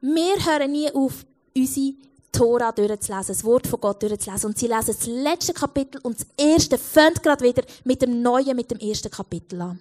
wir 0.00 0.44
hören 0.44 0.72
nie 0.72 0.90
auf, 0.92 1.24
unsere 1.56 1.94
Tora 2.36 2.72
durchzulesen, 2.72 3.28
das 3.28 3.44
Wort 3.44 3.66
von 3.66 3.80
Gott 3.80 4.02
durchzulesen. 4.02 4.50
Und 4.50 4.58
sie 4.58 4.66
lesen 4.66 4.94
das 4.98 5.06
letzte 5.06 5.54
Kapitel 5.54 6.00
und 6.02 6.20
das 6.20 6.26
erste 6.36 6.76
fängt 6.76 7.22
gerade 7.22 7.44
wieder 7.44 7.62
mit 7.84 8.02
dem 8.02 8.20
neuen, 8.20 8.54
mit 8.54 8.70
dem 8.70 8.78
ersten 8.78 9.10
Kapitel 9.10 9.60
an. 9.60 9.78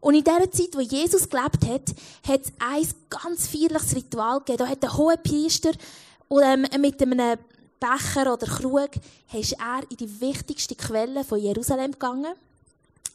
Und 0.00 0.14
in 0.14 0.22
der 0.22 0.50
Zeit, 0.52 0.74
wo 0.74 0.80
Jesus 0.80 1.28
gelebt 1.28 1.66
hat, 1.66 1.94
hat 2.26 2.40
es 2.42 2.52
ein 2.60 2.88
ganz 3.10 3.48
feierliches 3.48 3.96
Ritual 3.96 4.38
gegeben. 4.38 4.58
Da 4.58 4.66
hat 4.68 4.82
der 4.82 4.96
hohe 4.96 5.16
Priester 5.16 5.72
ähm, 6.30 6.66
mit 6.80 7.02
einem 7.02 7.38
Becher 7.80 8.32
oder 8.32 8.46
Krug, 8.46 8.90
er 9.32 9.90
in 9.90 9.96
die 9.96 10.20
wichtigste 10.20 10.76
Quelle 10.76 11.24
von 11.24 11.40
Jerusalem 11.40 11.92
gegangen 11.92 12.34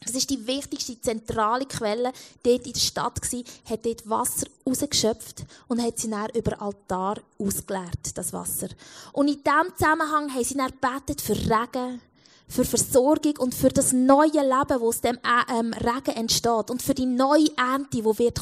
das 0.04 0.14
ist 0.14 0.30
die 0.30 0.46
wichtigste 0.46 1.00
zentrale 1.00 1.66
Quelle 1.66 2.12
dort 2.42 2.66
in 2.66 2.72
der 2.72 2.80
Stadt 2.80 3.20
gewesen, 3.20 3.44
hat 3.64 3.84
dort 3.86 4.08
Wasser 4.08 4.46
rausgeschöpft 4.66 5.44
und 5.68 5.82
hat 5.82 5.98
sie 5.98 6.10
dann 6.10 6.30
über 6.34 6.60
Altar 6.60 7.18
ausgeleert, 7.38 8.16
das 8.16 8.32
Wasser. 8.32 8.68
Und 9.12 9.28
in 9.28 9.42
diesem 9.42 9.76
Zusammenhang 9.76 10.32
haben 10.32 10.44
sie 10.44 10.56
dann 10.56 10.70
gebetet 10.70 11.20
für 11.20 11.34
Regen, 11.34 12.00
für 12.48 12.64
Versorgung 12.64 13.36
und 13.38 13.54
für 13.54 13.70
das 13.70 13.92
neue 13.92 14.28
Leben, 14.28 14.68
das 14.68 14.82
aus 14.82 15.00
dem 15.00 15.18
ähm, 15.50 15.72
Regen 15.72 16.16
entsteht 16.16 16.70
und 16.70 16.82
für 16.82 16.94
die 16.94 17.06
neue 17.06 17.48
Ernte, 17.56 17.96
die 17.96 18.04
wird. 18.04 18.40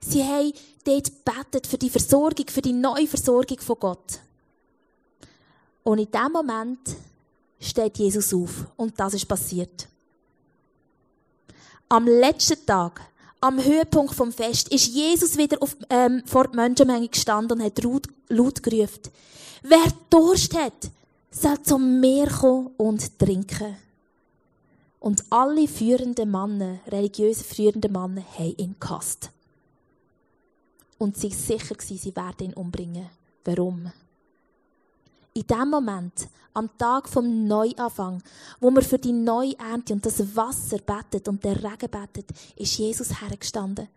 Sie 0.00 0.22
haben 0.22 0.52
dort 0.84 1.04
gebetet 1.04 1.66
für 1.66 1.78
die 1.78 1.90
Versorgung, 1.90 2.46
für 2.48 2.60
die 2.60 2.72
neue 2.72 3.06
Versorgung 3.06 3.58
von 3.60 3.76
Gott. 3.78 4.20
Und 5.82 5.98
in 5.98 6.10
dem 6.10 6.32
Moment 6.32 6.80
steht 7.60 7.98
Jesus 7.98 8.34
auf 8.34 8.66
und 8.76 8.98
das 8.98 9.14
ist 9.14 9.26
passiert. 9.26 9.88
Am 11.94 12.08
letzten 12.08 12.66
Tag, 12.66 13.02
am 13.40 13.62
Höhepunkt 13.62 14.16
vom 14.16 14.32
Fest, 14.32 14.68
ist 14.70 14.88
Jesus 14.88 15.38
wieder 15.38 15.62
auf, 15.62 15.76
ähm, 15.88 16.24
vor 16.26 16.48
die 16.48 16.56
Menschenmenge 16.56 17.06
gestanden 17.08 17.60
und 17.60 17.64
hat 17.64 17.80
laut, 17.84 18.08
laut 18.26 18.60
gerufen. 18.64 19.12
Wer 19.62 19.92
Durst 20.10 20.58
hat, 20.58 20.90
soll 21.30 21.62
zum 21.62 22.00
Meer 22.00 22.26
kommen 22.26 22.72
und 22.78 23.16
trinken. 23.16 23.76
Und 24.98 25.22
alle 25.30 25.68
führenden 25.68 26.32
Männer, 26.32 26.80
religiöse 26.88 27.44
führenden 27.44 27.92
Männer, 27.92 28.24
haben 28.40 28.56
ihn 28.56 28.74
gehasst. 28.80 29.30
Und 30.98 31.16
sie 31.16 31.30
waren 31.30 31.38
sicher, 31.38 31.76
sie 31.78 32.16
werden 32.16 32.46
ihn 32.48 32.54
umbringen. 32.54 33.08
Warum? 33.44 33.92
in 35.34 35.46
dem 35.46 35.68
Moment, 35.68 36.28
am 36.54 36.70
Tag 36.78 37.08
vom 37.08 37.46
Neuanfang, 37.46 38.22
wo 38.60 38.70
wir 38.70 38.82
für 38.82 38.98
die 38.98 39.12
neue 39.12 39.58
Ernte 39.58 39.92
und 39.92 40.06
das 40.06 40.36
Wasser 40.36 40.78
betet 40.78 41.28
und 41.28 41.44
der 41.44 41.56
Regen 41.56 41.90
betet, 41.90 42.26
ist 42.56 42.78
Jesus 42.78 43.20
hergestanden 43.20 43.88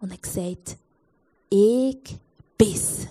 und 0.00 0.12
hat 0.12 0.22
gesagt, 0.22 0.76
ich 1.50 2.16
bis. 2.56 3.06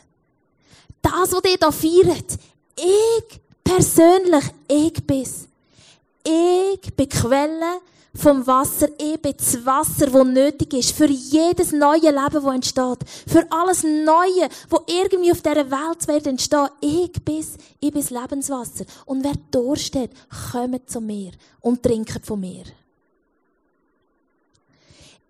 Das, 1.01 1.33
was 1.33 1.43
ihr 1.45 1.57
da 1.57 1.71
feiert, 1.71 2.37
ich 2.77 3.41
persönlich, 3.63 4.45
ich 4.67 5.05
bis. 5.05 5.47
Ich 6.25 6.93
bin 6.95 7.09
Quelle 7.09 7.81
vom 8.15 8.45
Wasser, 8.45 8.87
eben 8.99 9.35
das 9.35 9.65
Wasser, 9.65 10.05
das 10.05 10.25
nötig 10.25 10.73
ist 10.73 10.95
für 10.95 11.07
jedes 11.07 11.71
neue 11.71 12.11
Leben, 12.11 12.31
das 12.31 12.45
entsteht. 12.45 12.99
Für 13.27 13.45
alles 13.49 13.83
Neue, 13.83 14.49
das 14.69 14.79
irgendwie 14.87 15.31
auf 15.31 15.41
dieser 15.41 15.71
Welt 15.71 16.07
wird 16.07 16.27
entstehen. 16.27 16.69
Ich 16.79 17.11
bin, 17.23 17.45
ich 17.79 17.91
bin 17.91 18.05
Lebenswasser. 18.07 18.85
Und 19.05 19.23
wer 19.23 19.33
Durst 19.49 19.95
hat, 19.95 20.11
kommt 20.51 20.89
zu 20.89 21.01
mir 21.01 21.31
und 21.61 21.81
trinkt 21.81 22.25
von 22.25 22.39
mir. 22.39 22.63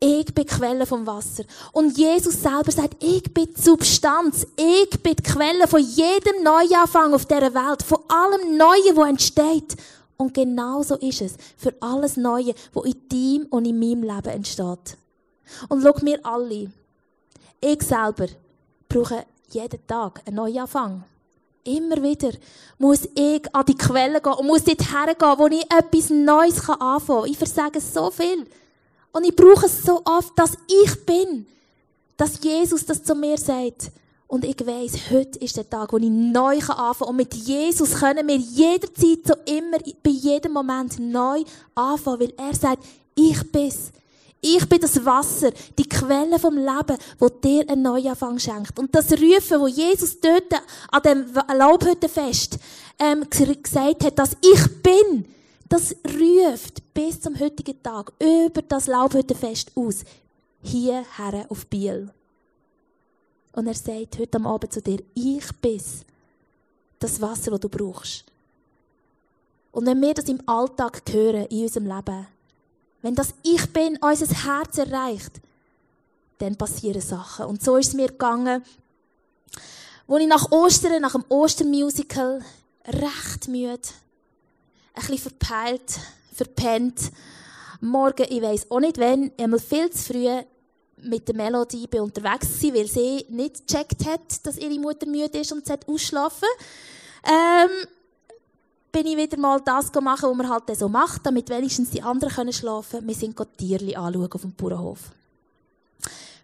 Ich 0.05 0.25
bin 0.33 0.45
die 0.45 0.45
Quelle 0.45 0.85
vom 0.85 1.07
Wasser. 1.07 1.45
Und 1.71 1.97
Jesus 1.97 2.41
selber 2.41 2.69
sagt, 2.69 3.01
ich 3.01 3.33
bin 3.33 3.47
die 3.55 3.61
Substanz. 3.61 4.45
Ich 4.57 5.01
bin 5.01 5.15
die 5.15 5.23
Quelle 5.23 5.65
von 5.65 5.79
jedem 5.79 6.43
Neuanfang 6.43 7.13
auf 7.13 7.25
dieser 7.25 7.53
Welt. 7.53 7.81
Von 7.81 7.99
allem 8.09 8.57
Neuen, 8.57 8.97
was 8.97 9.07
entsteht. 9.07 9.77
Und 10.17 10.33
genau 10.33 10.83
so 10.83 10.95
ist 10.95 11.21
es 11.21 11.35
für 11.57 11.73
alles 11.79 12.17
Neue, 12.17 12.53
was 12.73 12.85
in 12.85 12.95
deinem 13.09 13.47
und 13.49 13.65
in 13.65 13.79
meinem 13.79 14.03
Leben 14.03 14.29
entsteht. 14.29 14.97
Und 15.69 15.81
schau 15.81 15.95
mir 16.01 16.19
alle. 16.23 16.71
Ich 17.59 17.81
selber 17.81 18.27
brauche 18.87 19.25
jeden 19.49 19.87
Tag 19.87 20.21
einen 20.25 20.35
Neuanfang. 20.35 21.03
Immer 21.65 22.03
wieder 22.03 22.31
muss 22.77 23.07
ich 23.15 23.55
an 23.55 23.65
die 23.65 23.75
Quelle 23.75 24.19
gehen 24.19 24.33
und 24.33 24.47
muss 24.47 24.65
dort 24.65 24.81
hergehen, 24.81 25.37
wo 25.37 25.47
ich 25.47 25.63
etwas 25.71 26.09
Neues 26.09 26.69
anfangen 26.69 27.21
kann. 27.21 27.31
Ich 27.31 27.37
versage 27.37 27.79
so 27.79 28.11
viel. 28.11 28.45
Und 29.13 29.23
ich 29.23 29.35
brauche 29.35 29.67
es 29.67 29.83
so 29.83 30.01
oft, 30.03 30.37
dass 30.37 30.57
ich 30.67 31.05
bin. 31.05 31.45
Dass 32.17 32.43
Jesus 32.43 32.85
das 32.85 33.03
zu 33.03 33.15
mir 33.15 33.37
sagt. 33.37 33.91
Und 34.33 34.45
ich 34.45 34.65
weiss, 34.65 35.11
heute 35.11 35.37
ist 35.37 35.57
der 35.57 35.69
Tag, 35.69 35.93
wo 35.93 35.97
ich 35.97 36.09
neu 36.09 36.57
anfangen 36.57 36.93
kann. 36.97 37.07
Und 37.09 37.17
mit 37.17 37.35
Jesus 37.35 37.93
können 37.93 38.27
wir 38.27 38.35
jederzeit, 38.35 39.19
so 39.27 39.35
immer, 39.45 39.77
bei 40.01 40.09
jedem 40.09 40.53
Moment 40.53 40.97
neu 40.97 41.43
anfangen. 41.75 42.19
Weil 42.19 42.33
er 42.35 42.55
sagt, 42.55 42.83
ich 43.13 43.51
bin's. 43.51 43.91
Ich 44.41 44.67
bin 44.67 44.79
das 44.79 45.05
Wasser, 45.05 45.51
die 45.77 45.87
Quelle 45.87 46.39
vom 46.39 46.57
Leben, 46.57 46.97
wo 47.19 47.29
dir 47.29 47.69
einen 47.69 47.83
Neuanfang 47.83 48.39
schenkt. 48.39 48.79
Und 48.79 48.95
das 48.95 49.11
Rufen, 49.11 49.61
wo 49.61 49.67
Jesus 49.67 50.19
dort 50.19 50.51
an 50.89 51.03
dem 51.03 51.25
Laubhüttenfest 51.55 52.57
ähm, 52.97 53.29
gesagt 53.29 54.03
hat, 54.03 54.17
dass 54.17 54.35
ich 54.41 54.81
bin, 54.81 55.25
das 55.69 55.95
ruft 56.07 56.91
bis 56.95 57.21
zum 57.21 57.39
heutigen 57.39 57.83
Tag 57.83 58.11
über 58.19 58.63
das 58.63 58.87
Laubhüttenfest 58.87 59.73
aus. 59.75 59.97
Hierher 60.63 61.45
auf 61.49 61.67
Biel. 61.67 62.09
Und 63.53 63.67
er 63.67 63.75
sagt 63.75 64.17
heute 64.19 64.37
am 64.37 64.47
Abend 64.47 64.73
zu 64.73 64.81
dir, 64.81 64.99
ich 65.13 65.51
bin 65.61 65.81
das 66.99 67.21
Wasser, 67.21 67.51
das 67.51 67.59
du 67.59 67.69
brauchst. 67.69 68.25
Und 69.71 69.85
wenn 69.85 70.01
wir 70.01 70.13
das 70.13 70.25
im 70.25 70.41
Alltag 70.47 71.01
hören, 71.09 71.45
in 71.47 71.63
unserem 71.63 71.87
Leben, 71.87 72.27
wenn 73.01 73.15
das 73.15 73.33
Ich 73.43 73.71
bin 73.71 73.97
unser 74.01 74.27
Herz 74.27 74.77
erreicht, 74.77 75.41
dann 76.39 76.55
passieren 76.55 77.01
Sachen. 77.01 77.45
Und 77.45 77.63
so 77.63 77.77
ist 77.77 77.89
es 77.89 77.93
mir 77.93 78.07
gegangen, 78.07 78.63
wo 80.07 80.17
ich 80.17 80.27
nach 80.27 80.51
Ostern, 80.51 81.01
nach 81.01 81.13
dem 81.13 81.25
Ostermusical, 81.29 82.43
recht 82.85 83.47
müde, 83.47 83.79
ein 84.93 85.07
bisschen 85.07 85.17
verpeilt, 85.17 85.99
verpennt, 86.33 87.11
morgen, 87.81 88.25
ich 88.29 88.41
weiss 88.41 88.69
auch 88.69 88.79
nicht 88.79 88.97
wann, 88.97 89.31
einmal 89.37 89.59
viel 89.59 89.89
zu 89.91 90.13
früh 90.13 90.43
mit 91.03 91.27
der 91.27 91.35
Melodie 91.35 91.87
unterwegs 91.99 92.59
gewesen, 92.59 92.75
weil 92.75 92.87
sie 92.87 93.25
nicht 93.29 93.67
gecheckt 93.67 94.05
hat, 94.05 94.45
dass 94.45 94.57
ihre 94.57 94.79
Mutter 94.79 95.07
müde 95.07 95.39
ist 95.39 95.51
und 95.51 95.65
sie 95.65 95.75
ausschlafen. 95.87 96.47
Ähm, 97.23 97.87
bin 98.91 99.07
ich 99.07 99.17
wieder 99.17 99.37
mal 99.37 99.59
das 99.59 99.91
machen, 99.93 100.29
was 100.29 100.37
man 100.37 100.49
halt 100.49 100.77
so 100.77 100.87
macht, 100.87 101.25
damit 101.25 101.49
wenigstens 101.49 101.89
die 101.89 102.01
anderen 102.01 102.33
können 102.33 102.53
schlafen 102.53 102.99
können. 102.99 103.07
Wir 103.07 103.15
sind 103.15 103.35
Tierli 103.57 103.95
anschauen 103.95 104.31
auf 104.31 104.41
dem 104.41 104.53
Bauernhof. 104.53 104.99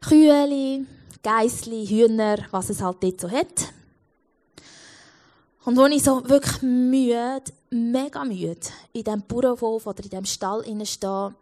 Kühe, 0.02 0.86
Geissli, 1.22 1.86
Hühner, 1.86 2.38
was 2.52 2.70
es 2.70 2.82
halt 2.82 3.04
dort 3.04 3.22
so 3.22 3.30
hat. 3.30 3.74
Und 5.66 5.78
als 5.78 5.96
ich 5.96 6.04
so 6.04 6.28
wirklich 6.28 6.62
müde, 6.62 7.44
mega 7.70 8.24
müde, 8.24 8.58
in 8.94 9.04
diesem 9.04 9.22
Bauernhof 9.22 9.86
oder 9.86 10.04
in 10.04 10.10
diesem 10.10 10.26
Stall 10.26 10.64
stehe, 10.86 11.36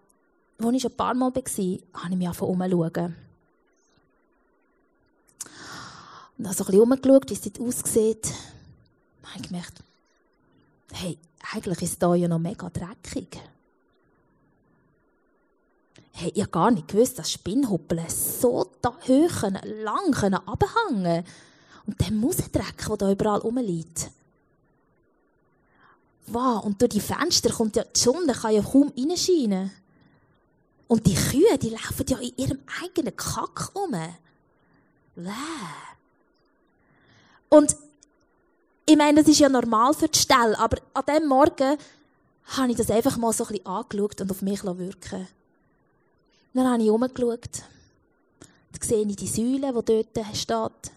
wo 0.59 0.71
ich 0.71 0.81
schon 0.81 0.91
ein 0.91 0.97
paar 0.97 1.13
Mal 1.13 1.33
war, 1.33 1.43
habe 1.43 2.11
ich 2.11 2.17
mich 2.17 2.27
einfach 2.27 2.47
umschauen. 2.47 3.15
Und 6.37 6.45
habe 6.45 6.55
so 6.55 6.63
ein 6.63 6.67
bisschen 6.67 6.81
umgeschaut, 6.81 7.29
wie 7.29 7.33
es 7.33 7.41
dort 7.41 7.59
aussieht. 7.59 8.33
Und 9.21 9.33
habe 9.33 9.47
gemerkt, 9.47 9.83
hey, 10.93 11.17
eigentlich 11.53 11.81
ist 11.81 11.93
es 11.93 12.07
hier 12.07 12.15
ja 12.15 12.27
noch 12.27 12.39
mega 12.39 12.69
dreckig. 12.69 13.39
Hey, 16.11 16.31
ich 16.33 16.41
habe 16.41 16.51
gar 16.51 16.71
nicht 16.71 16.87
gewusst, 16.87 17.19
dass 17.19 17.31
Spinnhuppeln 17.31 18.09
so 18.09 18.71
hoch, 19.07 19.41
lang 19.63 20.33
abhängen 20.45 21.03
können. 21.03 21.23
Und 21.85 21.99
der 22.01 22.11
Musendreck, 22.11 22.85
der 22.87 22.97
da 22.97 23.11
überall 23.11 23.39
rumliegt. 23.39 24.09
Wow, 26.27 26.65
und 26.65 26.81
durch 26.81 26.89
die 26.89 26.99
Fenster 26.99 27.51
kommt 27.51 27.75
ja 27.75 27.83
die 27.83 27.99
Sonne, 27.99 28.33
kann 28.33 28.53
ja 28.53 28.61
kaum 28.61 28.91
reinscheinen. 28.97 29.71
Und 30.87 31.05
die 31.05 31.15
Kühe, 31.15 31.57
die 31.57 31.69
laufen 31.69 32.05
ja 32.07 32.17
in 32.19 32.33
ihrem 32.37 32.59
eigenen 32.81 33.15
Kack 33.15 33.71
um. 33.73 33.91
Bäh. 35.15 35.31
Und 37.49 37.75
ich 38.85 38.95
meine, 38.95 39.21
das 39.21 39.29
ist 39.29 39.39
ja 39.39 39.49
normal 39.49 39.93
für 39.93 40.07
die 40.07 40.19
Stelle, 40.19 40.57
aber 40.57 40.77
an 40.93 41.03
diesem 41.07 41.27
Morgen 41.27 41.77
habe 42.45 42.71
ich 42.71 42.77
das 42.77 42.89
einfach 42.89 43.17
mal 43.17 43.33
so 43.33 43.43
ein 43.45 43.49
bisschen 43.49 43.65
angeschaut 43.65 44.21
und 44.21 44.31
auf 44.31 44.41
mich 44.41 44.63
wirken 44.63 45.27
Dann 46.53 46.67
habe 46.67 46.81
ich 46.81 46.89
umgeschaut. 46.89 47.63
Da 48.71 48.87
sehe 48.87 49.05
ich 49.05 49.15
die 49.15 49.27
Säule, 49.27 49.73
die 49.73 50.05
dort 50.13 50.37
steht. 50.37 50.93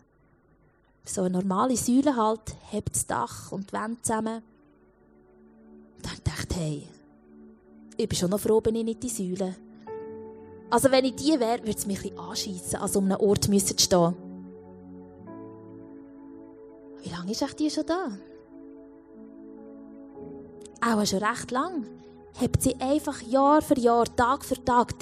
So 1.05 1.23
eine 1.23 1.31
normale 1.31 1.77
Säule 1.77 2.15
halt, 2.15 2.55
hebt 2.71 2.95
das 2.95 3.07
Dach 3.07 3.51
und 3.51 3.71
die 3.71 3.73
Wände 3.73 4.01
zusammen. 4.03 4.43
Dann 6.03 6.19
dachte 6.23 6.55
ich, 6.55 6.57
hey, 6.57 6.89
ich 7.97 8.09
bin 8.09 8.19
schon 8.19 8.31
noch 8.31 8.41
froh, 8.41 8.61
bin 8.61 8.77
ich 8.77 8.85
nicht 8.85 9.03
die 9.03 9.09
Säule. 9.09 9.57
Also 10.71 10.91
wenn 10.93 11.05
ich 11.05 11.17
die 11.17 11.39
wäre, 11.41 11.59
würde 11.59 11.73
es 11.73 11.87
mich 11.87 12.05
ein 12.05 12.19
anschiessen, 12.19 12.77
also 12.77 13.01
um 13.01 13.07
einen 13.07 13.17
Ort 13.17 13.45
zu 13.45 13.75
stehen. 13.77 14.15
Wie 17.03 17.11
lange 17.11 17.33
ist 17.33 17.59
die 17.59 17.71
schon 17.71 17.87
da? 17.87 18.09
Auch 20.81 21.05
schon 21.05 21.23
recht 21.23 21.51
lang. 21.51 21.87
Hebt 22.39 22.63
sie 22.63 22.77
einfach 22.81 23.21
Jahr 23.23 23.61
für 23.61 23.79
Jahr, 23.79 24.05
Tag 24.17 24.45
für 24.45 24.65
Tag 24.65 24.95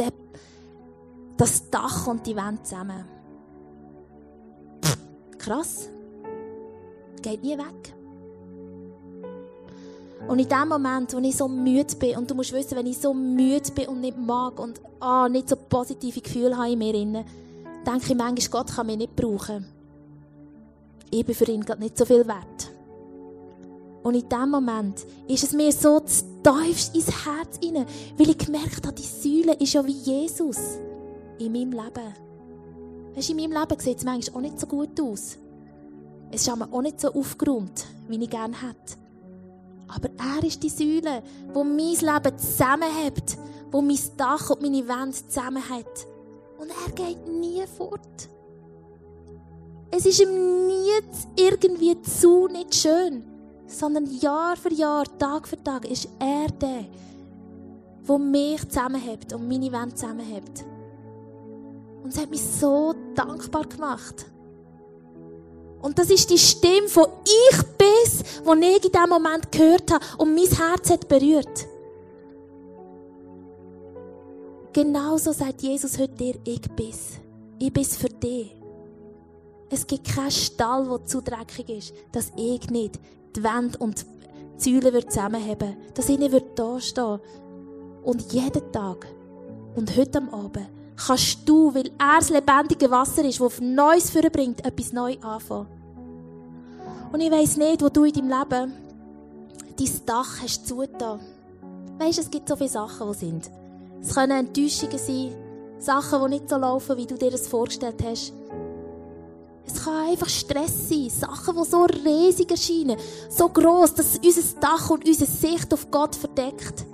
das 1.37 1.71
Dach 1.71 2.07
und 2.07 2.27
die 2.27 2.35
Wände 2.35 2.63
zusammen. 2.63 3.05
Krass. 5.39 5.89
Geht 7.23 7.43
nie 7.43 7.57
weg. 7.57 7.98
Und 10.29 10.39
in 10.41 10.49
dem 10.49 10.69
Moment, 10.69 11.15
wo 11.15 11.19
ich 11.19 11.37
so 11.37 11.49
müde 11.49 11.97
bin, 11.97 12.19
und 12.19 12.31
du 12.31 12.35
musst 12.35 12.53
wissen, 12.53 12.77
wenn 12.77 12.87
ich 12.87 12.99
so 12.99 13.15
müde 13.15 13.73
bin 13.75 13.89
und 13.89 14.03
nicht 14.03 14.19
mag 14.19 14.61
und 14.61 14.79
ah, 15.01 15.27
nicht 15.27 15.49
so 15.49 15.57
positive 15.57 16.21
Gefühle 16.21 16.57
habe 16.57 16.71
in 16.71 16.79
mir, 16.79 16.93
denke 16.93 17.25
ich 18.13 18.15
manchmal, 18.15 18.35
Gott 18.51 18.75
kann 18.75 18.87
mich 18.87 18.99
nicht 18.99 19.17
brauchen. 19.17 19.67
Ich 21.11 21.25
bin 21.25 21.35
für 21.35 21.51
ihn 21.51 21.65
gerade 21.65 21.83
nicht 21.83 21.97
so 21.97 22.05
viel 22.05 22.27
wert. 22.27 22.71
Und 24.03 24.15
in 24.15 24.29
dem 24.29 24.51
Moment 24.51 25.07
ist 25.27 25.45
es 25.45 25.53
mir 25.55 25.73
so 25.73 26.01
tiefst 26.01 26.95
ins 26.95 27.25
Herz 27.25 27.59
rein, 27.65 27.87
weil 28.19 28.29
ich 28.29 28.39
gemerkt 28.39 28.87
habe, 28.87 28.95
die 28.95 29.03
Säule 29.03 29.55
ist 29.55 29.73
ja 29.73 29.85
wie 29.87 29.93
Jesus 29.93 30.59
in 31.39 31.53
meinem 31.53 31.73
Leben. 31.73 32.15
Weißt, 33.15 33.31
in 33.31 33.37
meinem 33.37 33.53
Leben 33.53 33.81
sieht 33.81 33.99
es 33.99 34.05
manchmal 34.05 34.37
auch 34.37 34.43
nicht 34.43 34.61
so 34.61 34.67
gut 34.67 35.01
aus. 35.01 35.39
Es 36.31 36.43
ist 36.43 36.51
auch 36.51 36.83
nicht 36.83 37.01
so 37.01 37.13
aufgeräumt, 37.15 37.87
wie 38.09 38.23
ich 38.23 38.29
gerne 38.29 38.55
hätte. 38.61 39.08
Aber 39.89 40.11
er 40.19 40.45
ist 40.45 40.63
die 40.63 40.69
Säule, 40.69 41.23
wo 41.53 41.65
mein 41.65 41.79
Leben 41.79 42.39
zusammenhält, 42.39 43.39
wo 43.71 43.81
mein 43.81 43.99
Dach 44.17 44.51
und 44.51 44.63
meine 44.63 44.87
Wände 44.87 45.17
zusammenhält. 45.17 46.07
Und 46.59 46.71
er 46.71 46.93
geht 46.93 47.27
nie 47.27 47.65
fort. 47.67 48.29
Es 49.91 50.05
ist 50.05 50.21
ihm 50.21 50.67
nie 50.67 51.01
irgendwie 51.37 52.01
zu 52.03 52.47
nicht 52.49 52.75
schön, 52.75 53.25
sondern 53.67 54.05
Jahr 54.21 54.57
für 54.57 54.73
Jahr, 54.73 55.05
Tag 55.19 55.49
für 55.49 55.63
Tag 55.63 55.91
ist 55.91 56.09
er 56.19 56.49
der, 56.49 56.85
wo 58.05 58.19
mich 58.19 58.69
zusammenhält 58.69 59.33
und 59.33 59.49
meine 59.49 59.73
Wände 59.73 59.95
zusammenhält. 59.95 60.65
Und 62.03 62.13
es 62.13 62.21
hat 62.21 62.31
mich 62.31 62.43
so 62.43 62.95
dankbar 63.15 63.65
gemacht. 63.65 64.27
Und 65.81 65.99
das 65.99 66.11
ist 66.11 66.29
die 66.29 66.39
Stimme 66.39 66.89
von 66.89 67.07
Ich 67.25 67.79
Bin's, 67.99 68.23
die 68.45 68.67
ich 68.67 68.85
in 68.85 68.93
diesem 68.93 69.09
Moment 69.09 69.51
gehört 69.53 69.93
habe 69.93 70.05
und 70.19 70.35
mein 70.35 70.47
Herz 70.47 70.91
hat 70.91 71.09
berührt. 71.09 71.67
Genauso 74.73 75.33
sagt 75.33 75.63
Jesus 75.63 75.99
heute 75.99 76.15
dir, 76.15 76.35
ich 76.45 76.61
bin's. 76.61 77.19
Ich 77.59 77.73
bin's 77.73 77.97
für 77.97 78.09
dich. 78.09 78.55
Es 79.71 79.87
gibt 79.87 80.15
keinen 80.15 80.31
Stall, 80.31 80.87
der 80.89 81.05
zu 81.05 81.21
dreckig 81.21 81.69
ist, 81.69 81.95
dass 82.13 82.33
ich 82.37 82.71
nicht 82.71 82.99
die 83.37 83.43
Wände 83.43 83.79
und 83.79 84.07
die 84.65 84.81
Säulen 84.81 85.09
zusammenheben 85.09 85.77
dass 85.95 86.09
ich 86.09 86.19
nicht 86.19 86.35
da 86.55 86.81
stehen 86.81 87.21
Und 88.03 88.33
jeden 88.33 88.73
Tag 88.73 89.07
und 89.77 89.97
heute 89.97 90.19
am 90.19 90.31
Abend 90.31 90.69
kannst 90.97 91.49
du, 91.49 91.75
weil 91.75 91.91
er 91.99 92.19
das 92.19 92.31
lebendige 92.31 92.91
Wasser 92.91 93.25
ist, 93.25 93.39
das 93.39 93.47
auf 93.47 93.61
Neues 93.61 94.11
bringt, 94.11 94.65
etwas 94.65 94.93
neu 94.93 95.17
anfangen. 95.21 95.78
Und 97.13 97.21
ich 97.21 97.31
weiss 97.31 97.57
nicht, 97.57 97.83
wo 97.83 97.89
du 97.89 98.05
in 98.05 98.13
deinem 98.13 98.29
Leben 98.29 98.73
dein 99.79 100.07
Dach 100.07 100.43
hast 100.43 100.67
zugetan. 100.67 101.21
Weißt, 101.99 102.19
es 102.19 102.31
gibt 102.31 102.49
so 102.49 102.57
viele 102.57 102.69
Sachen, 102.69 103.11
die 103.13 103.19
sind. 103.19 103.51
Es 104.01 104.15
können 104.15 104.47
Enttäuschungen 104.47 104.99
sein, 104.99 105.35
Sachen, 105.79 106.23
die 106.25 106.37
nicht 106.37 106.49
so 106.49 106.57
laufen, 106.57 106.97
wie 106.97 107.07
du 107.07 107.17
dir 107.17 107.31
das 107.31 107.49
vorgestellt 107.49 108.03
hast. 108.05 108.33
Es 109.67 109.85
kann 109.85 110.09
einfach 110.09 110.29
Stress 110.29 110.89
sein, 110.89 111.11
Sachen, 111.11 111.57
die 111.57 111.69
so 111.69 111.85
riesig 111.85 112.51
erscheinen, 112.51 112.97
so 113.29 113.49
groß, 113.49 113.95
dass 113.95 114.19
unser 114.19 114.61
Dach 114.61 114.91
und 114.91 115.07
unsere 115.07 115.31
Sicht 115.31 115.73
auf 115.75 115.91
Gott 115.91 116.15
verdeckt. 116.15 116.87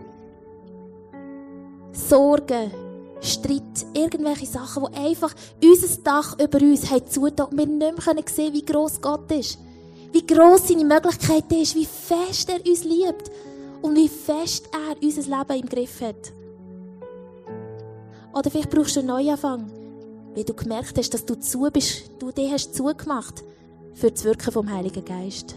Sorgen, 1.93 2.73
Streit, 3.21 3.87
irgendwelche 3.95 4.47
Sachen, 4.47 4.87
die 4.91 4.99
einfach 4.99 5.35
unser 5.63 6.03
Dach 6.03 6.39
über 6.39 6.59
uns 6.59 6.91
haben 6.91 7.09
zugetan 7.09 7.47
und 7.47 7.59
wir 7.59 7.67
nicht 7.67 8.07
mehr 8.07 8.25
sehen 8.29 8.53
wie 8.53 8.65
groß 8.65 9.01
Gott 9.01 9.31
ist. 9.31 9.59
Wie 10.15 10.25
groß 10.25 10.69
seine 10.69 10.85
Möglichkeit 10.85 11.51
ist, 11.51 11.75
wie 11.75 11.85
fest 11.87 12.49
er 12.49 12.65
uns 12.65 12.85
liebt 12.85 13.33
und 13.83 13.97
wie 13.97 14.09
fest 14.09 14.69
er 14.73 14.95
unser 15.03 15.23
Leben 15.23 15.61
im 15.61 15.69
Griff 15.69 16.01
hat. 16.01 16.33
Oder 18.33 18.49
vielleicht 18.49 18.71
brauchst 18.71 18.95
du 18.95 19.01
einen 19.01 19.09
Neuanfang, 19.09 19.69
weil 20.37 20.45
du 20.45 20.55
gemerkt 20.55 20.97
hast, 20.99 21.13
dass 21.15 21.27
du 21.27 21.35
zu 21.35 21.69
bist, 21.73 22.13
du 22.21 22.31
dich 22.31 22.49
hast 22.53 22.77
zugemacht 22.77 23.43
für 23.95 24.13
das 24.13 24.23
Wirken 24.23 24.53
vom 24.53 24.71
Heiligen 24.71 25.05
Geist. 25.05 25.57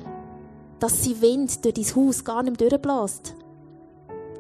Dass 0.80 1.04
sie 1.04 1.22
Wind 1.22 1.64
durch 1.64 1.76
dein 1.76 1.96
Haus 1.96 2.26
gar 2.26 2.42
nicht 2.42 2.60
durchbläst. 2.60 3.36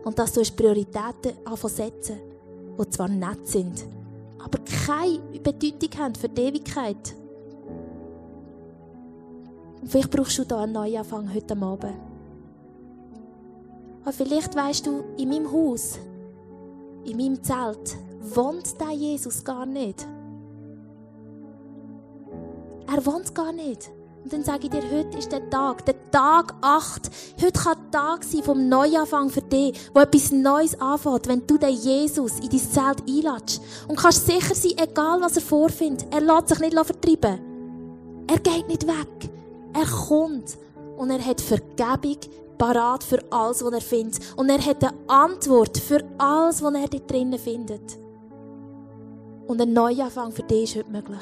Und 0.03 0.17
dass 0.17 0.33
du 0.33 0.41
Prioritäten 0.41 1.33
setzen 1.67 2.17
die 2.75 2.89
zwar 2.89 3.07
nett 3.07 3.47
sind, 3.47 3.85
aber 4.43 4.57
keine 4.87 5.19
Bedeutung 5.43 5.99
haben 5.99 6.15
für 6.15 6.29
die 6.29 6.41
Ewigkeit. 6.41 7.15
Und 9.87 9.91
vielleicht 9.91 10.11
brauchst 10.11 10.37
du 10.37 10.43
da 10.43 10.63
einen 10.63 10.73
Neuanfang 10.73 11.33
heute 11.33 11.55
Abend. 11.61 11.93
Aber 14.01 14.11
vielleicht 14.11 14.53
weißt 14.53 14.85
du, 14.85 15.05
in 15.15 15.29
meinem 15.29 15.49
Haus, 15.49 15.97
in 17.05 17.15
meinem 17.15 17.41
Zelt, 17.41 17.95
wohnt 18.19 18.77
der 18.81 18.91
Jesus 18.91 19.45
gar 19.45 19.65
nicht. 19.65 20.05
Er 22.93 23.05
wohnt 23.05 23.33
gar 23.33 23.53
nicht. 23.53 23.89
Und 24.25 24.33
dann 24.33 24.43
sage 24.43 24.65
ich 24.65 24.71
dir, 24.71 24.83
heute 24.91 25.17
ist 25.19 25.31
der 25.31 25.49
Tag, 25.49 25.85
der 25.85 25.95
Tag 26.11 26.53
8. 26.59 27.09
Heute 27.41 27.57
kann 27.57 27.77
der 27.83 27.91
Tag 27.91 28.25
sein 28.25 28.43
vom 28.43 28.67
Neuanfang 28.67 29.29
für 29.29 29.41
dich, 29.41 29.79
wo 29.93 30.01
etwas 30.01 30.33
Neues 30.33 30.81
anfängt, 30.81 31.29
wenn 31.29 31.47
du 31.47 31.57
den 31.57 31.73
Jesus 31.73 32.41
in 32.41 32.49
dein 32.49 32.59
Zelt 32.59 33.03
einlatschst. 33.07 33.61
Und 33.87 33.97
kannst 33.97 34.25
sicher 34.25 34.53
sein, 34.53 34.73
egal 34.75 35.21
was 35.21 35.37
er 35.37 35.43
vorfindet, 35.43 36.07
er 36.11 36.19
lässt 36.19 36.49
sich 36.49 36.59
nicht 36.59 36.73
vertreiben. 36.73 37.39
Er 38.27 38.39
geht 38.39 38.67
nicht 38.67 38.85
weg. 38.85 39.36
Er 39.77 39.85
kommt. 39.85 40.57
Und 40.97 41.11
er 41.11 41.23
hat 41.23 41.39
Vergebung 41.39 42.17
parat 42.57 43.03
für 43.03 43.19
alles, 43.31 43.63
was 43.63 43.73
er 43.73 43.81
findet. 43.81 44.19
Und 44.35 44.49
er 44.49 44.63
hat 44.63 44.83
eine 44.83 44.93
Antwort 45.07 45.77
für 45.77 46.03
alles, 46.17 46.61
was 46.63 46.73
er 46.73 46.87
dort 46.87 47.11
drinnen 47.11 47.37
findet. 47.37 47.97
Und 49.45 49.61
ein 49.61 49.73
Neuanfang 49.73 50.31
für 50.31 50.43
dich 50.43 50.63
ist 50.63 50.75
heute 50.77 50.91
möglich. 50.91 51.21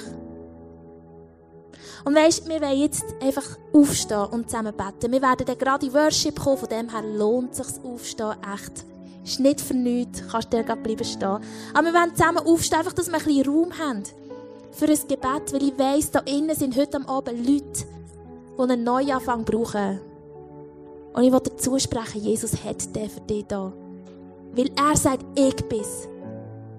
Und 2.05 2.15
weisst, 2.15 2.47
wir 2.47 2.61
wollen 2.61 2.79
jetzt 2.79 3.03
einfach 3.19 3.57
aufstehen 3.73 4.27
und 4.31 4.49
zusammen 4.49 4.73
beten. 4.75 5.11
Wir 5.11 5.21
werden 5.21 5.45
dann 5.45 5.57
gerade 5.57 5.85
in 5.85 5.93
Worship 5.93 6.39
kommen, 6.39 6.57
von 6.57 6.69
dem 6.69 6.89
her 6.89 7.03
lohnt 7.03 7.51
es 7.51 7.67
sich 7.67 7.83
aufstehen, 7.83 8.35
echt. 8.53 8.85
Ist 9.23 9.39
nicht 9.39 9.59
für 9.59 9.73
nichts, 9.73 10.21
kannst 10.31 10.53
du 10.53 10.63
gerade 10.63 10.81
bleiben 10.81 11.03
stehen. 11.03 11.39
Aber 11.73 11.83
wir 11.83 11.93
wollen 11.93 12.15
zusammen 12.15 12.45
aufstehen, 12.45 12.79
einfach, 12.79 12.93
dass 12.93 13.07
wir 13.07 13.17
ein 13.17 13.23
bisschen 13.23 13.51
Raum 13.51 13.77
haben 13.77 14.03
für 14.71 14.85
ein 14.85 15.07
Gebet, 15.07 15.53
weil 15.53 15.63
ich 15.63 15.79
weiss, 15.79 16.11
da 16.11 16.19
innen 16.19 16.55
sind 16.55 16.75
heute 16.75 16.97
am 16.97 17.05
Abend 17.07 17.47
Leute, 17.47 17.85
die 18.57 18.61
einen 18.61 18.83
Neuanfang 18.83 19.43
brauchen. 19.43 19.99
Und 21.13 21.23
ich 21.23 21.31
will 21.31 21.39
dir 21.39 21.55
zusprechen, 21.55 22.21
Jesus 22.21 22.63
hat 22.63 22.95
den 22.95 23.09
für 23.09 23.21
dich 23.21 23.45
da. 23.47 23.71
Weil 24.53 24.69
er 24.75 24.95
sagt, 24.95 25.25
ich 25.35 25.55
bin's. 25.67 26.07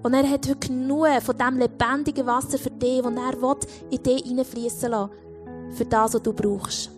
Und 0.03 0.13
er 0.13 0.29
hat 0.29 0.47
heute 0.47 0.67
genug 0.67 1.07
von 1.21 1.37
dem 1.37 1.57
lebendigen 1.57 2.25
Wasser 2.25 2.57
für 2.57 2.69
dich, 2.69 3.01
das 3.01 3.13
er 3.13 3.41
in 3.91 4.03
dich 4.03 4.23
hineinfließen 4.23 4.91
lassen 4.91 5.11
Für 5.71 5.85
das, 5.85 6.13
was 6.13 6.21
du 6.21 6.33
brauchst. 6.33 6.96